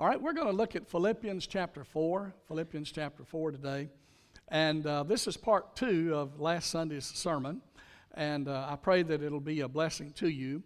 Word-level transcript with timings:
All 0.00 0.06
right, 0.06 0.22
we're 0.22 0.32
going 0.32 0.46
to 0.46 0.52
look 0.52 0.76
at 0.76 0.86
Philippians 0.86 1.48
chapter 1.48 1.82
4, 1.82 2.32
Philippians 2.46 2.92
chapter 2.92 3.24
4 3.24 3.50
today. 3.50 3.88
And 4.46 4.86
uh, 4.86 5.02
this 5.02 5.26
is 5.26 5.36
part 5.36 5.74
two 5.74 6.14
of 6.14 6.38
last 6.38 6.70
Sunday's 6.70 7.04
sermon. 7.04 7.62
And 8.14 8.46
uh, 8.46 8.68
I 8.70 8.76
pray 8.76 9.02
that 9.02 9.24
it'll 9.24 9.40
be 9.40 9.62
a 9.62 9.66
blessing 9.66 10.12
to 10.12 10.28
you. 10.28 10.62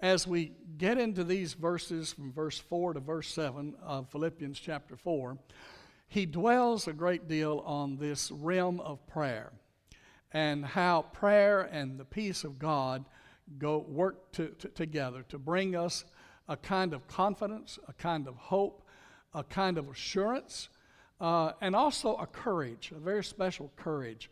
As 0.00 0.26
we 0.26 0.54
get 0.76 0.98
into 0.98 1.22
these 1.22 1.54
verses 1.54 2.12
from 2.12 2.32
verse 2.32 2.58
4 2.58 2.94
to 2.94 3.00
verse 3.00 3.28
7 3.28 3.76
of 3.80 4.08
Philippians 4.08 4.58
chapter 4.58 4.96
4, 4.96 5.38
he 6.08 6.26
dwells 6.26 6.88
a 6.88 6.92
great 6.92 7.28
deal 7.28 7.62
on 7.64 7.96
this 7.98 8.32
realm 8.32 8.80
of 8.80 9.06
prayer 9.06 9.52
and 10.32 10.66
how 10.66 11.02
prayer 11.12 11.60
and 11.60 11.96
the 11.96 12.04
peace 12.04 12.42
of 12.42 12.58
God 12.58 13.04
go 13.56 13.86
work 13.88 14.32
to, 14.32 14.48
to, 14.48 14.66
together 14.66 15.24
to 15.28 15.38
bring 15.38 15.76
us 15.76 16.04
a 16.48 16.56
kind 16.56 16.92
of 16.92 17.06
confidence, 17.08 17.78
a 17.88 17.92
kind 17.92 18.28
of 18.28 18.36
hope, 18.36 18.82
a 19.32 19.42
kind 19.42 19.78
of 19.78 19.88
assurance, 19.88 20.68
uh, 21.20 21.52
and 21.60 21.74
also 21.74 22.16
a 22.16 22.26
courage, 22.26 22.92
a 22.94 22.98
very 22.98 23.24
special 23.24 23.72
courage 23.76 24.30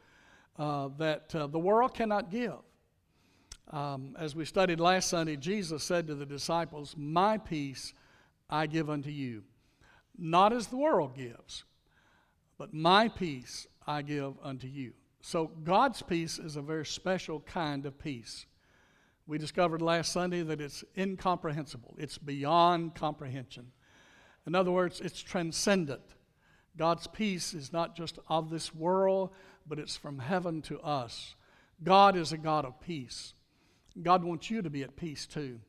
uh, 0.59 0.89
that 0.99 1.35
uh, 1.35 1.47
the 1.47 1.59
world 1.59 1.95
cannot 1.95 2.31
give. 2.31 2.59
Um, 3.71 4.17
as 4.19 4.37
we 4.37 4.45
studied 4.45 4.81
last 4.81 5.09
Sunday, 5.09 5.37
Jesus 5.37 5.83
said 5.83 6.07
to 6.09 6.15
the 6.15 6.27
disciples, 6.27 6.95
My 6.99 7.39
peace 7.39 7.95
I 8.51 8.67
give 8.67 8.91
unto 8.91 9.11
you, 9.11 9.45
not 10.19 10.53
as 10.53 10.67
the 10.67 10.77
world 10.77 11.17
gives, 11.17 11.65
but 12.59 12.75
my 12.75 13.09
peace 13.09 13.67
I 13.87 14.03
give 14.03 14.35
unto 14.43 14.67
you. 14.67 14.93
So 15.23 15.47
God's 15.65 16.03
peace 16.03 16.39
is 16.39 16.57
a 16.57 16.63
very 16.63 16.85
special 16.85 17.41
kind 17.41 17.87
of 17.87 17.99
peace. 17.99 18.47
We 19.27 19.39
discovered 19.39 19.83
last 19.83 20.13
Sunday 20.13 20.43
that 20.43 20.61
it's 20.61 20.85
incomprehensible, 20.97 21.95
it's 21.99 22.19
beyond 22.19 22.95
comprehension. 22.95 23.73
In 24.47 24.55
other 24.55 24.73
words, 24.73 25.01
it's 25.01 25.23
transcendent. 25.23 26.03
God's 26.77 27.07
peace 27.07 27.55
is 27.55 27.73
not 27.73 27.95
just 27.95 28.19
of 28.29 28.51
this 28.51 28.75
world, 28.75 29.31
but 29.67 29.79
it's 29.79 29.97
from 29.97 30.19
heaven 30.19 30.63
to 30.63 30.81
us. 30.81 31.37
God 31.85 32.17
is 32.17 32.33
a 32.33 32.39
God 32.39 32.65
of 32.65 32.81
peace. 32.81 33.35
God 34.01 34.25
wants 34.25 34.51
you 34.51 34.63
to 34.63 34.71
be 34.71 34.83
at 34.83 34.97
peace 34.97 35.27
too. 35.27 35.61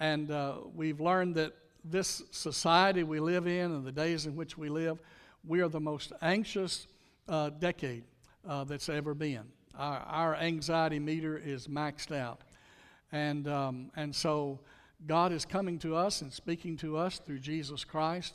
And 0.00 0.30
uh, 0.30 0.56
we've 0.74 1.00
learned 1.00 1.34
that 1.36 1.52
this 1.84 2.22
society 2.30 3.02
we 3.02 3.20
live 3.20 3.46
in 3.46 3.72
and 3.72 3.84
the 3.84 3.92
days 3.92 4.26
in 4.26 4.34
which 4.34 4.56
we 4.56 4.68
live, 4.68 4.98
we 5.46 5.60
are 5.60 5.68
the 5.68 5.80
most 5.80 6.12
anxious 6.22 6.86
uh, 7.28 7.50
decade 7.50 8.04
uh, 8.48 8.64
that's 8.64 8.88
ever 8.88 9.14
been. 9.14 9.44
Our, 9.78 9.98
our 9.98 10.34
anxiety 10.36 10.98
meter 10.98 11.36
is 11.36 11.68
maxed 11.68 12.16
out. 12.16 12.40
And, 13.14 13.46
um, 13.46 13.92
and 13.94 14.12
so 14.12 14.58
God 15.06 15.30
is 15.30 15.44
coming 15.44 15.78
to 15.78 15.94
us 15.94 16.20
and 16.20 16.32
speaking 16.32 16.76
to 16.78 16.96
us 16.96 17.20
through 17.20 17.38
Jesus 17.38 17.84
Christ 17.84 18.34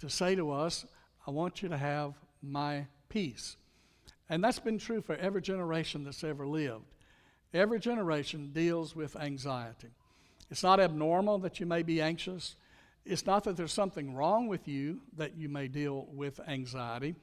to 0.00 0.10
say 0.10 0.34
to 0.34 0.50
us, 0.50 0.84
I 1.26 1.30
want 1.30 1.62
you 1.62 1.70
to 1.70 1.78
have 1.78 2.12
my 2.42 2.86
peace. 3.08 3.56
And 4.28 4.44
that's 4.44 4.58
been 4.58 4.76
true 4.76 5.00
for 5.00 5.16
every 5.16 5.40
generation 5.40 6.04
that's 6.04 6.22
ever 6.22 6.46
lived. 6.46 6.84
Every 7.54 7.80
generation 7.80 8.50
deals 8.52 8.94
with 8.94 9.16
anxiety. 9.16 9.88
It's 10.50 10.62
not 10.62 10.78
abnormal 10.78 11.38
that 11.38 11.58
you 11.58 11.64
may 11.64 11.82
be 11.82 12.02
anxious. 12.02 12.56
It's 13.06 13.24
not 13.24 13.44
that 13.44 13.56
there's 13.56 13.72
something 13.72 14.14
wrong 14.14 14.46
with 14.46 14.68
you 14.68 15.00
that 15.16 15.38
you 15.38 15.48
may 15.48 15.68
deal 15.68 16.06
with 16.12 16.38
anxiety. 16.46 17.14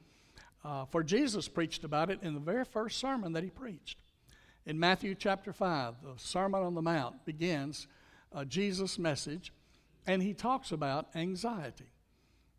Uh, 0.64 0.86
for 0.86 1.04
Jesus 1.04 1.46
preached 1.46 1.84
about 1.84 2.10
it 2.10 2.18
in 2.22 2.34
the 2.34 2.40
very 2.40 2.64
first 2.64 2.98
sermon 2.98 3.32
that 3.34 3.44
he 3.44 3.50
preached. 3.50 3.96
In 4.66 4.80
Matthew 4.80 5.14
chapter 5.14 5.52
5, 5.52 5.94
the 6.02 6.14
Sermon 6.16 6.60
on 6.60 6.74
the 6.74 6.82
Mount 6.82 7.24
begins 7.24 7.86
uh, 8.34 8.44
Jesus' 8.44 8.98
message, 8.98 9.52
and 10.08 10.20
he 10.20 10.34
talks 10.34 10.72
about 10.72 11.06
anxiety. 11.14 11.92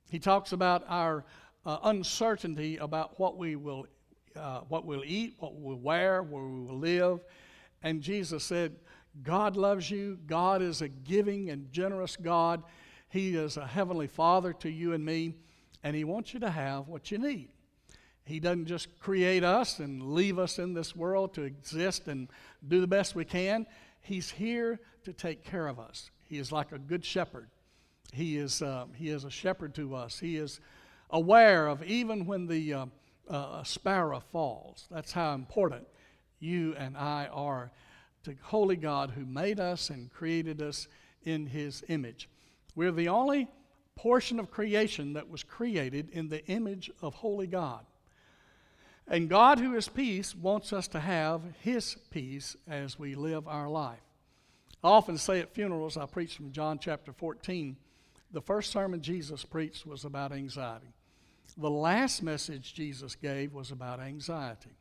He 0.10 0.18
talks 0.18 0.54
about 0.54 0.86
our 0.88 1.26
uh, 1.66 1.80
uncertainty 1.84 2.78
about 2.78 3.20
what 3.20 3.38
we 3.38 3.58
will, 3.58 3.88
uh, 4.38 4.62
what 4.70 4.86
we'll 4.86 5.04
eat, 5.04 5.36
what 5.40 5.56
we'll 5.56 5.76
wear, 5.76 6.24
where 6.24 6.44
we 6.44 6.62
will 6.62 6.80
live. 6.80 7.20
And 7.84 8.02
Jesus 8.02 8.46
said, 8.46 8.78
God 9.22 9.58
loves 9.58 9.92
you. 9.92 10.18
God 10.28 10.62
is 10.62 10.82
a 10.82 10.88
giving 10.88 11.50
and 11.50 11.70
generous 11.74 12.16
God. 12.16 12.64
He 13.10 13.36
is 13.36 13.58
a 13.58 13.68
heavenly 13.68 14.08
Father 14.08 14.54
to 14.54 14.70
you 14.70 14.94
and 14.94 15.04
me, 15.04 15.34
and 15.84 15.94
He 15.94 16.06
wants 16.06 16.34
you 16.34 16.40
to 16.40 16.52
have 16.52 16.88
what 16.88 17.12
you 17.12 17.18
need. 17.18 17.50
He 18.28 18.42
doesn't 18.42 18.66
just 18.66 19.00
create 19.00 19.44
us 19.46 19.80
and 19.80 20.14
leave 20.14 20.38
us 20.38 20.60
in 20.60 20.74
this 20.74 20.94
world 20.94 21.34
to 21.36 21.44
exist 21.44 22.10
and 22.10 22.28
do 22.68 22.82
the 22.82 22.88
best 22.88 23.16
we 23.16 23.24
can. 23.24 23.66
He's 24.02 24.30
here 24.30 24.82
to 25.06 25.14
take 25.14 25.46
care 25.46 25.68
of 25.68 25.80
us. 25.80 26.12
He 26.26 26.38
is 26.38 26.52
like 26.52 26.74
a 26.74 26.78
good 26.78 27.06
shepherd. 27.06 27.48
He 28.12 28.38
is, 28.38 28.62
uh, 28.62 28.88
he 28.96 29.10
is 29.10 29.24
a 29.24 29.30
shepherd 29.30 29.74
to 29.76 29.96
us. 29.96 30.20
He 30.20 30.36
is 30.36 30.60
aware 31.10 31.68
of 31.68 31.82
even 31.84 32.26
when 32.26 32.48
the 32.48 32.74
uh, 32.74 32.86
uh, 33.30 33.64
sparrow 33.64 34.20
falls. 34.20 34.88
That's 34.92 35.14
how 35.14 35.34
important 35.34 35.88
you 36.40 36.76
and 36.78 36.98
I 36.98 37.28
are 37.32 37.72
to 38.24 38.36
Holy 38.42 38.76
God 38.76 39.12
who 39.12 39.26
made 39.26 39.62
us 39.62 39.90
and 39.90 40.12
created 40.12 40.62
us 40.62 40.90
in 41.24 41.46
His 41.46 41.82
image. 41.88 42.28
We're 42.76 42.92
the 42.92 43.08
only 43.08 43.48
portion 43.96 44.38
of 44.38 44.52
creation 44.52 45.14
that 45.14 45.30
was 45.30 45.44
created 45.44 46.10
in 46.10 46.28
the 46.28 46.46
image 46.48 46.92
of 47.02 47.14
Holy 47.14 47.48
God. 47.48 47.86
And 49.08 49.30
God, 49.30 49.60
who 49.60 49.76
is 49.76 49.88
peace, 49.88 50.36
wants 50.36 50.74
us 50.74 50.88
to 50.90 51.00
have 51.00 51.42
His 51.62 51.96
peace 52.12 52.58
as 52.68 53.00
we 53.00 53.16
live 53.16 53.48
our 53.48 53.70
life. 53.70 54.02
I 54.84 54.90
often 54.90 55.18
say 55.18 55.40
at 55.40 55.54
funerals, 55.54 55.98
I 55.98 56.06
preach 56.06 56.36
from 56.36 56.52
John 56.52 56.78
chapter 56.78 57.14
14. 57.14 57.78
The 58.32 58.42
first 58.42 58.72
sermon 58.72 59.02
Jesus 59.02 59.46
preached 59.46 59.86
was 59.86 60.04
about 60.04 60.34
anxiety. 60.34 60.94
The 61.58 61.70
last 61.70 62.22
message 62.22 62.74
Jesus 62.74 63.16
gave 63.16 63.54
was 63.54 63.72
about 63.72 64.02
anxiety. 64.02 64.76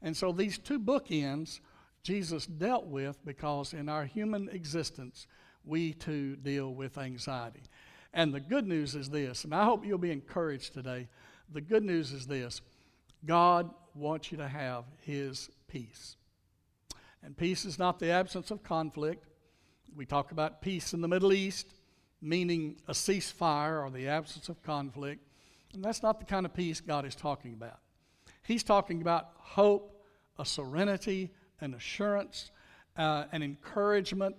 And 0.00 0.16
so 0.16 0.32
these 0.32 0.58
two 0.58 0.80
bookends 0.80 1.60
Jesus 2.02 2.46
dealt 2.46 2.86
with 2.86 3.22
because 3.24 3.74
in 3.74 3.88
our 3.88 4.04
human 4.04 4.48
existence, 4.48 5.26
we 5.64 5.92
too 5.92 6.36
deal 6.36 6.72
with 6.72 6.96
anxiety. 6.96 7.62
And 8.14 8.32
the 8.32 8.40
good 8.40 8.66
news 8.66 8.94
is 8.94 9.10
this, 9.10 9.44
and 9.44 9.54
I 9.54 9.64
hope 9.64 9.84
you'll 9.84 9.98
be 9.98 10.10
encouraged 10.10 10.72
today. 10.72 11.08
The 11.52 11.60
good 11.60 11.84
news 11.84 12.12
is 12.12 12.26
this 12.26 12.62
God 13.24 13.70
wants 13.94 14.30
you 14.30 14.38
to 14.38 14.48
have 14.48 14.84
His 15.02 15.50
peace. 15.68 16.16
And 17.22 17.36
peace 17.36 17.64
is 17.64 17.78
not 17.78 17.98
the 17.98 18.10
absence 18.10 18.50
of 18.50 18.62
conflict. 18.62 19.26
We 19.96 20.06
talk 20.06 20.30
about 20.30 20.62
peace 20.62 20.92
in 20.94 21.00
the 21.00 21.08
Middle 21.08 21.32
East, 21.32 21.74
meaning 22.20 22.76
a 22.86 22.92
ceasefire 22.92 23.84
or 23.84 23.90
the 23.90 24.08
absence 24.08 24.48
of 24.48 24.62
conflict. 24.62 25.22
And 25.74 25.84
that's 25.84 26.02
not 26.02 26.20
the 26.20 26.24
kind 26.24 26.46
of 26.46 26.54
peace 26.54 26.80
God 26.80 27.04
is 27.04 27.14
talking 27.14 27.52
about. 27.52 27.78
He's 28.42 28.62
talking 28.62 29.02
about 29.02 29.30
hope, 29.34 30.02
a 30.38 30.44
serenity, 30.44 31.30
an 31.60 31.74
assurance, 31.74 32.50
uh, 32.96 33.24
an 33.32 33.42
encouragement 33.42 34.36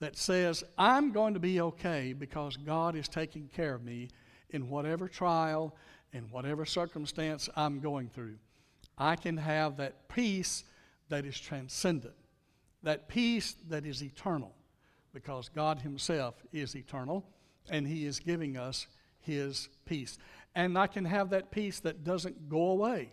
that 0.00 0.16
says, 0.16 0.64
I'm 0.76 1.12
going 1.12 1.34
to 1.34 1.40
be 1.40 1.60
okay 1.60 2.12
because 2.12 2.56
God 2.56 2.96
is 2.96 3.08
taking 3.08 3.48
care 3.48 3.74
of 3.74 3.84
me 3.84 4.08
in 4.50 4.68
whatever 4.68 5.08
trial 5.08 5.76
in 6.12 6.24
whatever 6.30 6.64
circumstance 6.64 7.48
I'm 7.56 7.80
going 7.80 8.08
through, 8.08 8.36
I 8.98 9.16
can 9.16 9.36
have 9.36 9.76
that 9.78 10.08
peace 10.08 10.64
that 11.08 11.24
is 11.24 11.38
transcendent, 11.38 12.14
that 12.82 13.08
peace 13.08 13.56
that 13.68 13.86
is 13.86 14.02
eternal, 14.02 14.54
because 15.12 15.48
God 15.48 15.80
Himself 15.80 16.34
is 16.52 16.76
eternal 16.76 17.24
and 17.70 17.86
He 17.86 18.06
is 18.06 18.20
giving 18.20 18.56
us 18.56 18.86
His 19.20 19.68
peace. 19.84 20.18
And 20.54 20.76
I 20.78 20.86
can 20.86 21.04
have 21.04 21.30
that 21.30 21.50
peace 21.50 21.80
that 21.80 22.04
doesn't 22.04 22.48
go 22.48 22.70
away. 22.70 23.12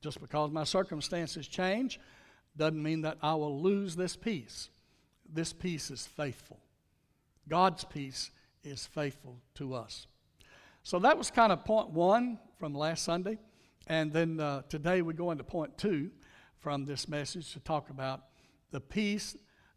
Just 0.00 0.20
because 0.20 0.50
my 0.50 0.64
circumstances 0.64 1.46
change 1.46 2.00
doesn't 2.56 2.82
mean 2.82 3.02
that 3.02 3.18
I 3.22 3.34
will 3.34 3.60
lose 3.60 3.94
this 3.96 4.16
peace. 4.16 4.70
This 5.32 5.52
peace 5.52 5.90
is 5.90 6.06
faithful. 6.06 6.58
God's 7.48 7.84
peace 7.84 8.30
is 8.64 8.86
faithful 8.86 9.38
to 9.54 9.74
us. 9.74 10.06
So 10.90 10.98
that 10.98 11.16
was 11.16 11.30
kind 11.30 11.52
of 11.52 11.64
point 11.64 11.90
one 11.90 12.36
from 12.58 12.74
last 12.74 13.04
Sunday. 13.04 13.38
And 13.86 14.12
then 14.12 14.40
uh, 14.40 14.62
today 14.68 15.02
we 15.02 15.14
go 15.14 15.30
into 15.30 15.44
point 15.44 15.78
two 15.78 16.10
from 16.58 16.84
this 16.84 17.06
message 17.06 17.52
to 17.52 17.60
talk 17.60 17.90
about 17.90 18.22
the 18.72 18.80
peace, 18.80 19.36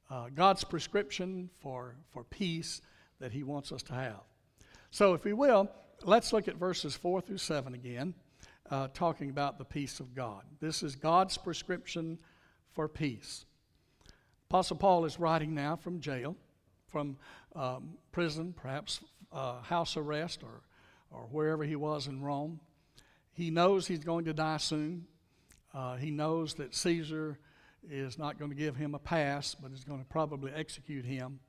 uh, 0.10 0.30
God's 0.33 0.63
prescription 0.63 1.51
for, 1.62 1.98
for 2.10 2.24
peace 2.24 2.81
that 3.19 3.31
He 3.31 3.44
wants 3.44 3.71
us 3.71 3.83
to 3.83 3.94
have. 3.94 4.21
So, 4.89 5.13
if 5.13 5.24
we 5.24 5.33
will, 5.33 5.69
let's 6.04 6.33
look 6.33 6.48
at 6.48 6.56
verses 6.56 6.95
four 6.95 7.21
through 7.21 7.38
seven 7.38 7.75
again, 7.75 8.15
uh, 8.71 8.88
talking 8.92 9.30
about 9.30 9.60
the 9.60 9.65
peace 9.65 10.00
of 10.00 10.15
God. 10.15 10.42
This 10.62 10.81
is 10.81 10.95
God's 10.95 11.38
prescription 11.38 12.18
for 12.71 12.88
peace. 12.88 13.45
Apostle 14.50 14.77
Paul 14.77 15.06
is 15.06 15.19
writing 15.19 15.54
now 15.54 15.75
from 15.75 16.00
jail, 16.00 16.36
from 16.88 17.18
um, 17.56 18.00
prison, 18.12 18.51
perhaps 18.51 19.01
uh, 19.31 19.62
house 19.62 19.95
arrest 19.95 20.42
or 20.42 20.63
or 21.13 21.27
wherever 21.31 21.63
he 21.63 21.75
was 21.75 22.07
in 22.07 22.21
Rome. 22.21 22.60
He 23.31 23.50
knows 23.50 23.88
he's 23.88 24.04
going 24.04 24.25
to 24.25 24.33
die 24.33 24.57
soon. 24.57 25.06
Uh, 25.74 25.95
he 25.95 26.12
knows 26.12 26.56
that 26.56 26.75
Caesar 26.75 27.39
is 27.89 28.18
not 28.18 28.38
going 28.38 28.51
to 28.51 28.56
give 28.56 28.75
him 28.75 28.95
a 28.95 29.00
pass, 29.00 29.56
but 29.56 29.71
is 29.71 29.83
going 29.83 30.00
to 30.00 30.06
probably 30.06 30.51
execute 30.54 31.06
him. 31.06 31.39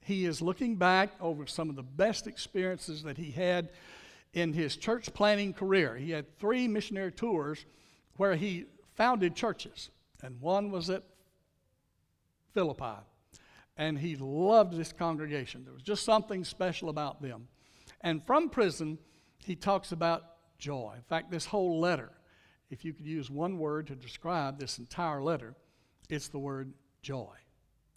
He 0.00 0.24
is 0.24 0.40
looking 0.40 0.76
back 0.76 1.10
over 1.20 1.46
some 1.46 1.68
of 1.68 1.76
the 1.76 1.82
best 1.82 2.26
experiences 2.26 3.02
that 3.02 3.18
he 3.18 3.30
had 3.30 3.70
in 4.32 4.52
his 4.52 4.76
church 4.76 5.12
planting 5.12 5.52
career. 5.52 5.96
He 5.96 6.10
had 6.10 6.38
three 6.38 6.68
missionary 6.68 7.12
tours 7.12 7.64
where 8.16 8.36
he 8.36 8.66
founded 8.94 9.34
churches, 9.34 9.90
and 10.22 10.40
one 10.40 10.70
was 10.70 10.90
at 10.90 11.02
Philippi. 12.54 13.02
And 13.76 13.98
he 13.98 14.16
loved 14.16 14.76
this 14.76 14.92
congregation. 14.92 15.64
There 15.64 15.72
was 15.72 15.82
just 15.82 16.04
something 16.04 16.44
special 16.44 16.88
about 16.88 17.22
them. 17.22 17.48
And 18.00 18.24
from 18.26 18.48
prison, 18.48 18.98
he 19.44 19.56
talks 19.56 19.92
about 19.92 20.24
joy. 20.58 20.94
In 20.96 21.02
fact, 21.02 21.30
this 21.30 21.46
whole 21.46 21.80
letter, 21.80 22.10
if 22.70 22.84
you 22.84 22.92
could 22.92 23.06
use 23.06 23.30
one 23.30 23.58
word 23.58 23.86
to 23.88 23.94
describe 23.94 24.58
this 24.58 24.78
entire 24.78 25.22
letter, 25.22 25.54
it's 26.08 26.28
the 26.28 26.38
word 26.38 26.72
joy. 27.02 27.34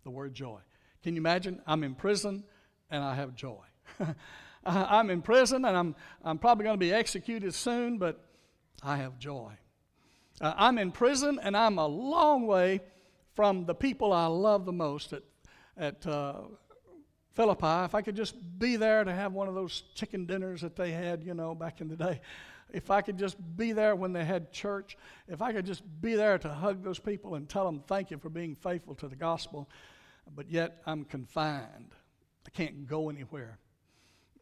The 0.04 0.10
word 0.10 0.34
joy. 0.34 0.60
Can 1.04 1.16
you 1.16 1.22
imagine? 1.22 1.62
I'm 1.66 1.84
in 1.84 1.96
prison 1.96 2.44
and 2.90 3.04
I 3.04 3.16
have 3.16 3.36
joy. 3.36 3.64
I'm 4.66 5.10
in 5.10 5.22
prison 5.22 5.66
and 5.66 5.76
I'm, 5.76 5.96
I'm 6.24 6.38
probably 6.38 6.66
going 6.66 6.76
to 6.76 6.86
be 6.86 6.94
executed 6.94 7.54
soon, 7.54 7.98
but 7.98 8.24
I 8.84 8.98
have 8.98 9.18
joy. 9.18 9.54
Uh, 10.40 10.54
I'm 10.56 10.78
in 10.78 10.92
prison 10.92 11.40
and 11.42 11.56
I'm 11.56 11.78
a 11.78 11.88
long 11.88 12.48
way 12.48 12.82
from 13.34 13.66
the 13.66 13.76
people 13.76 14.14
I 14.14 14.28
love 14.28 14.66
the 14.66 14.72
most 14.72 15.14
at, 15.14 15.24
at 15.78 16.06
uh, 16.06 16.42
Philippi. 17.34 17.86
If 17.86 17.96
I 17.96 18.02
could 18.02 18.16
just 18.16 18.36
be 18.60 18.76
there 18.76 19.04
to 19.04 19.14
have 19.14 19.34
one 19.34 19.48
of 19.48 19.56
those 19.56 19.84
chicken 19.96 20.26
dinners 20.26 20.62
that 20.62 20.76
they 20.76 20.92
had, 20.92 21.24
you 21.24 21.34
know, 21.34 21.56
back 21.56 21.82
in 21.82 21.88
the 21.88 21.96
day. 21.96 22.22
If 22.74 22.90
I 22.90 23.02
could 23.02 23.18
just 23.18 23.38
be 23.58 23.74
there 23.74 23.96
when 23.96 24.14
they 24.14 24.26
had 24.26 24.52
church. 24.52 24.98
If 25.28 25.42
I 25.42 25.52
could 25.52 25.66
just 25.66 25.84
be 26.02 26.16
there 26.16 26.38
to 26.38 26.50
hug 26.50 26.84
those 26.84 27.00
people 27.00 27.36
and 27.36 27.48
tell 27.48 27.66
them 27.66 27.84
thank 27.88 28.12
you 28.12 28.18
for 28.18 28.30
being 28.30 28.56
faithful 28.56 28.96
to 28.96 29.08
the 29.08 29.16
gospel. 29.16 29.70
But 30.36 30.50
yet 30.50 30.82
I'm 30.86 31.04
confined. 31.04 31.94
I 32.46 32.50
can't 32.50 32.88
go 32.88 33.10
anywhere. 33.10 33.60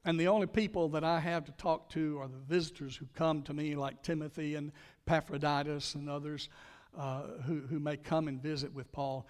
And 0.05 0.19
the 0.19 0.27
only 0.27 0.47
people 0.47 0.89
that 0.89 1.03
I 1.03 1.19
have 1.19 1.45
to 1.45 1.51
talk 1.53 1.89
to 1.89 2.19
are 2.19 2.27
the 2.27 2.37
visitors 2.37 2.95
who 2.95 3.05
come 3.15 3.41
to 3.43 3.53
me, 3.53 3.75
like 3.75 4.01
Timothy 4.01 4.55
and 4.55 4.71
Epaphroditus 5.07 5.95
and 5.95 6.09
others 6.09 6.49
uh, 6.97 7.23
who, 7.45 7.61
who 7.61 7.79
may 7.79 7.97
come 7.97 8.27
and 8.27 8.41
visit 8.41 8.73
with 8.73 8.91
Paul. 8.91 9.27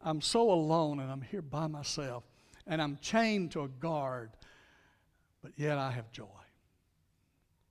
I'm 0.00 0.20
so 0.20 0.50
alone 0.50 1.00
and 1.00 1.10
I'm 1.10 1.22
here 1.22 1.42
by 1.42 1.66
myself 1.66 2.24
and 2.66 2.80
I'm 2.80 2.98
chained 3.00 3.52
to 3.52 3.62
a 3.62 3.68
guard, 3.68 4.30
but 5.42 5.52
yet 5.56 5.78
I 5.78 5.90
have 5.90 6.10
joy. 6.12 6.26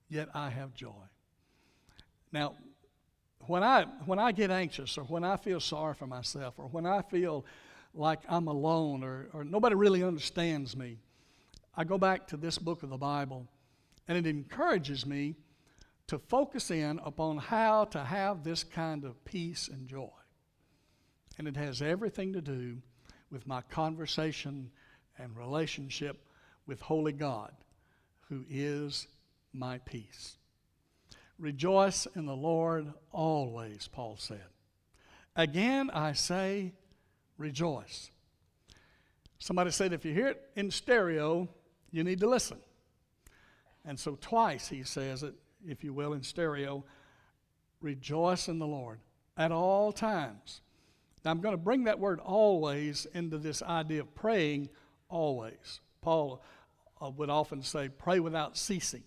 Yet 0.09 0.29
I 0.33 0.49
have 0.49 0.73
joy. 0.73 1.03
Now, 2.31 2.55
when 3.47 3.63
I, 3.63 3.85
when 4.05 4.19
I 4.19 4.31
get 4.31 4.51
anxious 4.51 4.97
or 4.97 5.03
when 5.03 5.23
I 5.23 5.37
feel 5.37 5.59
sorry 5.59 5.93
for 5.93 6.07
myself 6.07 6.55
or 6.57 6.65
when 6.65 6.85
I 6.85 7.01
feel 7.01 7.45
like 7.93 8.19
I'm 8.29 8.47
alone 8.47 9.03
or, 9.03 9.27
or 9.33 9.43
nobody 9.43 9.75
really 9.75 10.03
understands 10.03 10.75
me, 10.75 10.99
I 11.75 11.83
go 11.83 11.97
back 11.97 12.27
to 12.27 12.37
this 12.37 12.57
book 12.57 12.83
of 12.83 12.89
the 12.89 12.97
Bible 12.97 13.47
and 14.07 14.17
it 14.17 14.27
encourages 14.27 15.05
me 15.05 15.35
to 16.07 16.19
focus 16.19 16.71
in 16.71 16.99
upon 17.05 17.37
how 17.37 17.85
to 17.85 18.03
have 18.03 18.43
this 18.43 18.63
kind 18.63 19.05
of 19.05 19.23
peace 19.23 19.69
and 19.69 19.87
joy. 19.87 20.09
And 21.37 21.47
it 21.47 21.55
has 21.55 21.81
everything 21.81 22.33
to 22.33 22.41
do 22.41 22.77
with 23.31 23.47
my 23.47 23.61
conversation 23.61 24.71
and 25.17 25.35
relationship 25.37 26.25
with 26.65 26.81
Holy 26.81 27.11
God, 27.11 27.51
who 28.29 28.45
is 28.49 29.07
my 29.53 29.77
peace. 29.79 30.37
Rejoice 31.37 32.07
in 32.15 32.25
the 32.25 32.35
Lord 32.35 32.93
always, 33.11 33.87
Paul 33.87 34.15
said. 34.17 34.45
Again, 35.35 35.89
I 35.91 36.13
say, 36.13 36.73
rejoice. 37.37 38.11
Somebody 39.39 39.71
said 39.71 39.91
if 39.91 40.05
you 40.05 40.13
hear 40.13 40.27
it 40.27 40.41
in 40.55 40.69
stereo, 40.69 41.49
you 41.91 42.03
need 42.03 42.19
to 42.19 42.29
listen. 42.29 42.59
And 43.83 43.99
so, 43.99 44.17
twice 44.21 44.67
he 44.67 44.83
says 44.83 45.23
it, 45.23 45.33
if 45.67 45.83
you 45.83 45.93
will, 45.93 46.13
in 46.13 46.21
stereo 46.21 46.83
rejoice 47.81 48.47
in 48.47 48.59
the 48.59 48.67
Lord 48.67 48.99
at 49.37 49.51
all 49.51 49.91
times. 49.91 50.61
Now, 51.23 51.31
I'm 51.31 51.41
going 51.41 51.53
to 51.53 51.61
bring 51.61 51.85
that 51.85 51.99
word 51.99 52.19
always 52.19 53.07
into 53.13 53.37
this 53.37 53.61
idea 53.61 54.01
of 54.01 54.13
praying 54.15 54.69
always. 55.11 55.81
Paul 56.01 56.41
uh, 57.01 57.09
would 57.11 57.29
often 57.29 57.61
say, 57.61 57.89
pray 57.89 58.19
without 58.19 58.57
ceasing. 58.57 59.03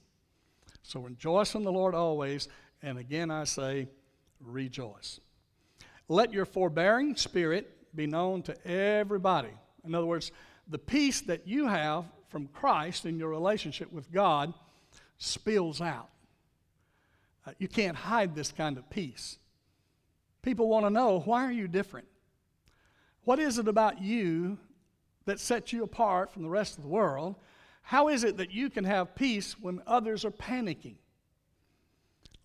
So 0.83 1.01
rejoice 1.01 1.55
in 1.55 1.65
the 1.65 1.73
Lord 1.73 1.95
always. 1.95 2.49
And 2.83 2.99
again, 2.99 3.31
I 3.31 3.45
say, 3.45 3.89
rejoice. 4.41 5.21
Let 6.09 6.33
your 6.33 6.45
forbearing 6.45 7.17
spirit 7.17 7.71
be 7.97 8.07
known 8.07 8.43
to 8.43 8.67
everybody. 8.67 9.49
In 9.85 9.95
other 9.95 10.07
words, 10.07 10.31
the 10.69 10.79
peace 10.79 11.23
that 11.23 11.47
you 11.47 11.67
have 11.67 12.05
from 12.29 12.49
Christ 12.49 13.07
in 13.07 13.19
your 13.19 13.29
relationship 13.29 13.93
with 13.93 14.13
God 14.13 14.53
spills 15.19 15.81
out. 15.81 16.11
Uh, 17.47 17.53
you 17.59 17.69
can't 17.69 17.97
hide 17.97 18.35
this 18.35 18.53
kind 18.53 18.77
of 18.77 18.89
peace. 18.91 19.39
People 20.43 20.69
want 20.69 20.85
to 20.85 20.91
know 20.91 21.21
why 21.21 21.45
are 21.45 21.53
you 21.53 21.69
different? 21.69 22.07
What 23.25 23.39
is 23.39 23.59
it 23.59 23.69
about 23.69 24.03
you 24.03 24.59
that 25.27 25.41
sets 25.41 25.73
you 25.73 25.83
apart 25.83 26.33
from 26.33 26.43
the 26.43 26.49
rest 26.49 26.77
of 26.77 26.83
the 26.83 26.89
world? 26.89 27.37
How 27.83 28.09
is 28.09 28.25
it 28.25 28.37
that 28.39 28.51
you 28.51 28.71
can 28.71 28.85
have 28.85 29.15
peace 29.15 29.59
when 29.61 29.83
others 29.87 30.25
are 30.25 30.31
panicking? 30.31 30.97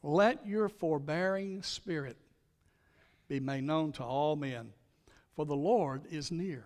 Let 0.01 0.45
your 0.45 0.69
forbearing 0.69 1.61
spirit 1.61 2.17
be 3.27 3.39
made 3.39 3.63
known 3.63 3.91
to 3.93 4.03
all 4.03 4.35
men, 4.35 4.71
for 5.35 5.45
the 5.45 5.55
Lord 5.55 6.03
is 6.09 6.31
near. 6.31 6.65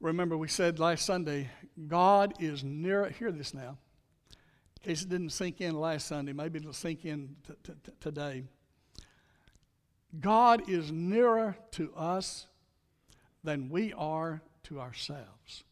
Remember, 0.00 0.36
we 0.36 0.48
said 0.48 0.80
last 0.80 1.06
Sunday, 1.06 1.48
God 1.86 2.34
is 2.40 2.64
near. 2.64 3.08
Hear 3.08 3.30
this 3.30 3.54
now. 3.54 3.78
In 4.80 4.88
case 4.88 5.02
it 5.02 5.08
didn't 5.08 5.30
sink 5.30 5.60
in 5.60 5.78
last 5.78 6.08
Sunday, 6.08 6.32
maybe 6.32 6.58
it'll 6.58 6.72
sink 6.72 7.04
in 7.04 7.36
t- 7.46 7.54
t- 7.62 7.92
today. 8.00 8.42
God 10.18 10.68
is 10.68 10.90
nearer 10.90 11.56
to 11.72 11.94
us 11.94 12.46
than 13.44 13.68
we 13.68 13.92
are 13.92 14.42
to 14.64 14.80
ourselves. 14.80 15.64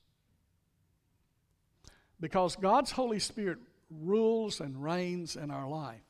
Because 2.21 2.57
God's 2.57 2.91
Holy 2.91 3.19
Spirit 3.19 3.59
rules 3.91 4.61
and 4.61 4.83
reigns 4.83 5.37
in 5.37 5.51
our 5.51 5.69
life. 5.69 6.03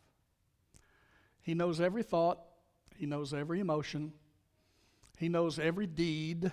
He 1.42 1.54
knows 1.54 1.80
every 1.80 2.02
thought, 2.02 2.40
He 2.96 3.06
knows 3.06 3.32
every 3.32 3.60
emotion, 3.60 4.12
He 5.18 5.28
knows 5.28 5.58
every 5.58 5.86
deed, 5.86 6.52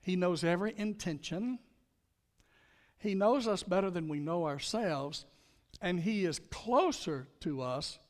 He 0.00 0.16
knows 0.16 0.44
every 0.44 0.74
intention. 0.76 1.58
He 3.00 3.14
knows 3.14 3.46
us 3.46 3.62
better 3.62 3.90
than 3.90 4.08
we 4.08 4.18
know 4.18 4.46
ourselves, 4.46 5.24
and 5.80 6.00
He 6.00 6.24
is 6.24 6.40
closer 6.50 7.28
to 7.40 7.62
us 7.62 8.00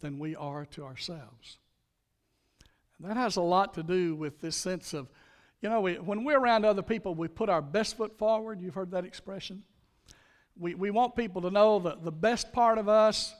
than 0.00 0.18
we 0.18 0.34
are 0.34 0.64
to 0.66 0.84
ourselves. 0.84 1.58
And 2.98 3.10
that 3.10 3.16
has 3.16 3.36
a 3.36 3.42
lot 3.42 3.74
to 3.74 3.82
do 3.82 4.14
with 4.14 4.40
this 4.40 4.56
sense 4.56 4.94
of, 4.94 5.08
you 5.60 5.68
know, 5.68 5.80
we, 5.80 5.94
when 5.94 6.24
we're 6.24 6.38
around 6.38 6.64
other 6.64 6.82
people, 6.82 7.14
we 7.14 7.28
put 7.28 7.48
our 7.48 7.62
best 7.62 7.96
foot 7.96 8.18
forward. 8.18 8.60
You've 8.60 8.74
heard 8.74 8.90
that 8.92 9.04
expression? 9.04 9.64
We, 10.56 10.74
we 10.74 10.90
want 10.90 11.16
people 11.16 11.42
to 11.42 11.50
know 11.50 11.78
the, 11.78 11.96
the 12.00 12.12
best 12.12 12.52
part 12.52 12.78
of 12.78 12.88
us. 12.88 13.34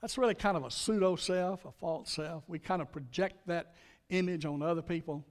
That's 0.00 0.16
really 0.16 0.34
kind 0.34 0.56
of 0.56 0.64
a 0.64 0.70
pseudo 0.70 1.16
self, 1.16 1.64
a 1.64 1.72
false 1.72 2.12
self. 2.12 2.44
We 2.46 2.58
kind 2.58 2.80
of 2.80 2.92
project 2.92 3.46
that 3.48 3.74
image 4.08 4.44
on 4.44 4.62
other 4.62 4.82
people. 4.82 5.24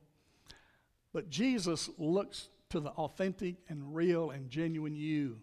But 1.14 1.30
Jesus 1.30 1.90
looks 1.98 2.50
to 2.70 2.80
the 2.80 2.92
authentic 2.92 3.56
and 3.68 3.96
real 3.96 4.32
and 4.32 4.50
genuine 4.50 4.96
you. 4.96 5.38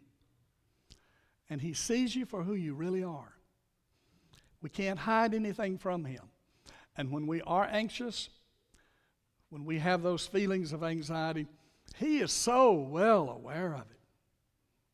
And 1.49 1.61
he 1.61 1.73
sees 1.73 2.15
you 2.15 2.27
for 2.27 2.43
who 2.43 2.55
you 2.55 2.75
really 2.75 3.03
are. 3.03 3.33
We 4.63 4.71
can't 4.71 4.99
hide 4.99 5.35
anything 5.35 5.79
from 5.79 6.05
him. 6.05 6.23
And 6.97 7.11
when 7.11 7.27
we 7.27 7.43
are 7.43 7.69
anxious, 7.71 8.29
when 9.51 9.65
we 9.65 9.79
have 9.79 10.03
those 10.03 10.27
feelings 10.27 10.73
of 10.73 10.83
anxiety, 10.83 11.47
He 11.97 12.19
is 12.19 12.33
so 12.33 12.73
well 12.73 13.29
aware 13.31 13.75
of 13.75 13.83
it. 13.83 14.01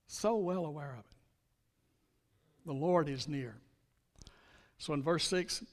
So 0.07 0.37
well 0.37 0.67
aware 0.67 0.93
of 0.93 1.01
it. 1.01 1.17
The 2.67 2.73
Lord 2.73 3.09
is 3.09 3.29
near. 3.29 3.57
So 4.79 4.93
in 4.95 5.03
verse 5.03 5.27
6, 5.29 5.65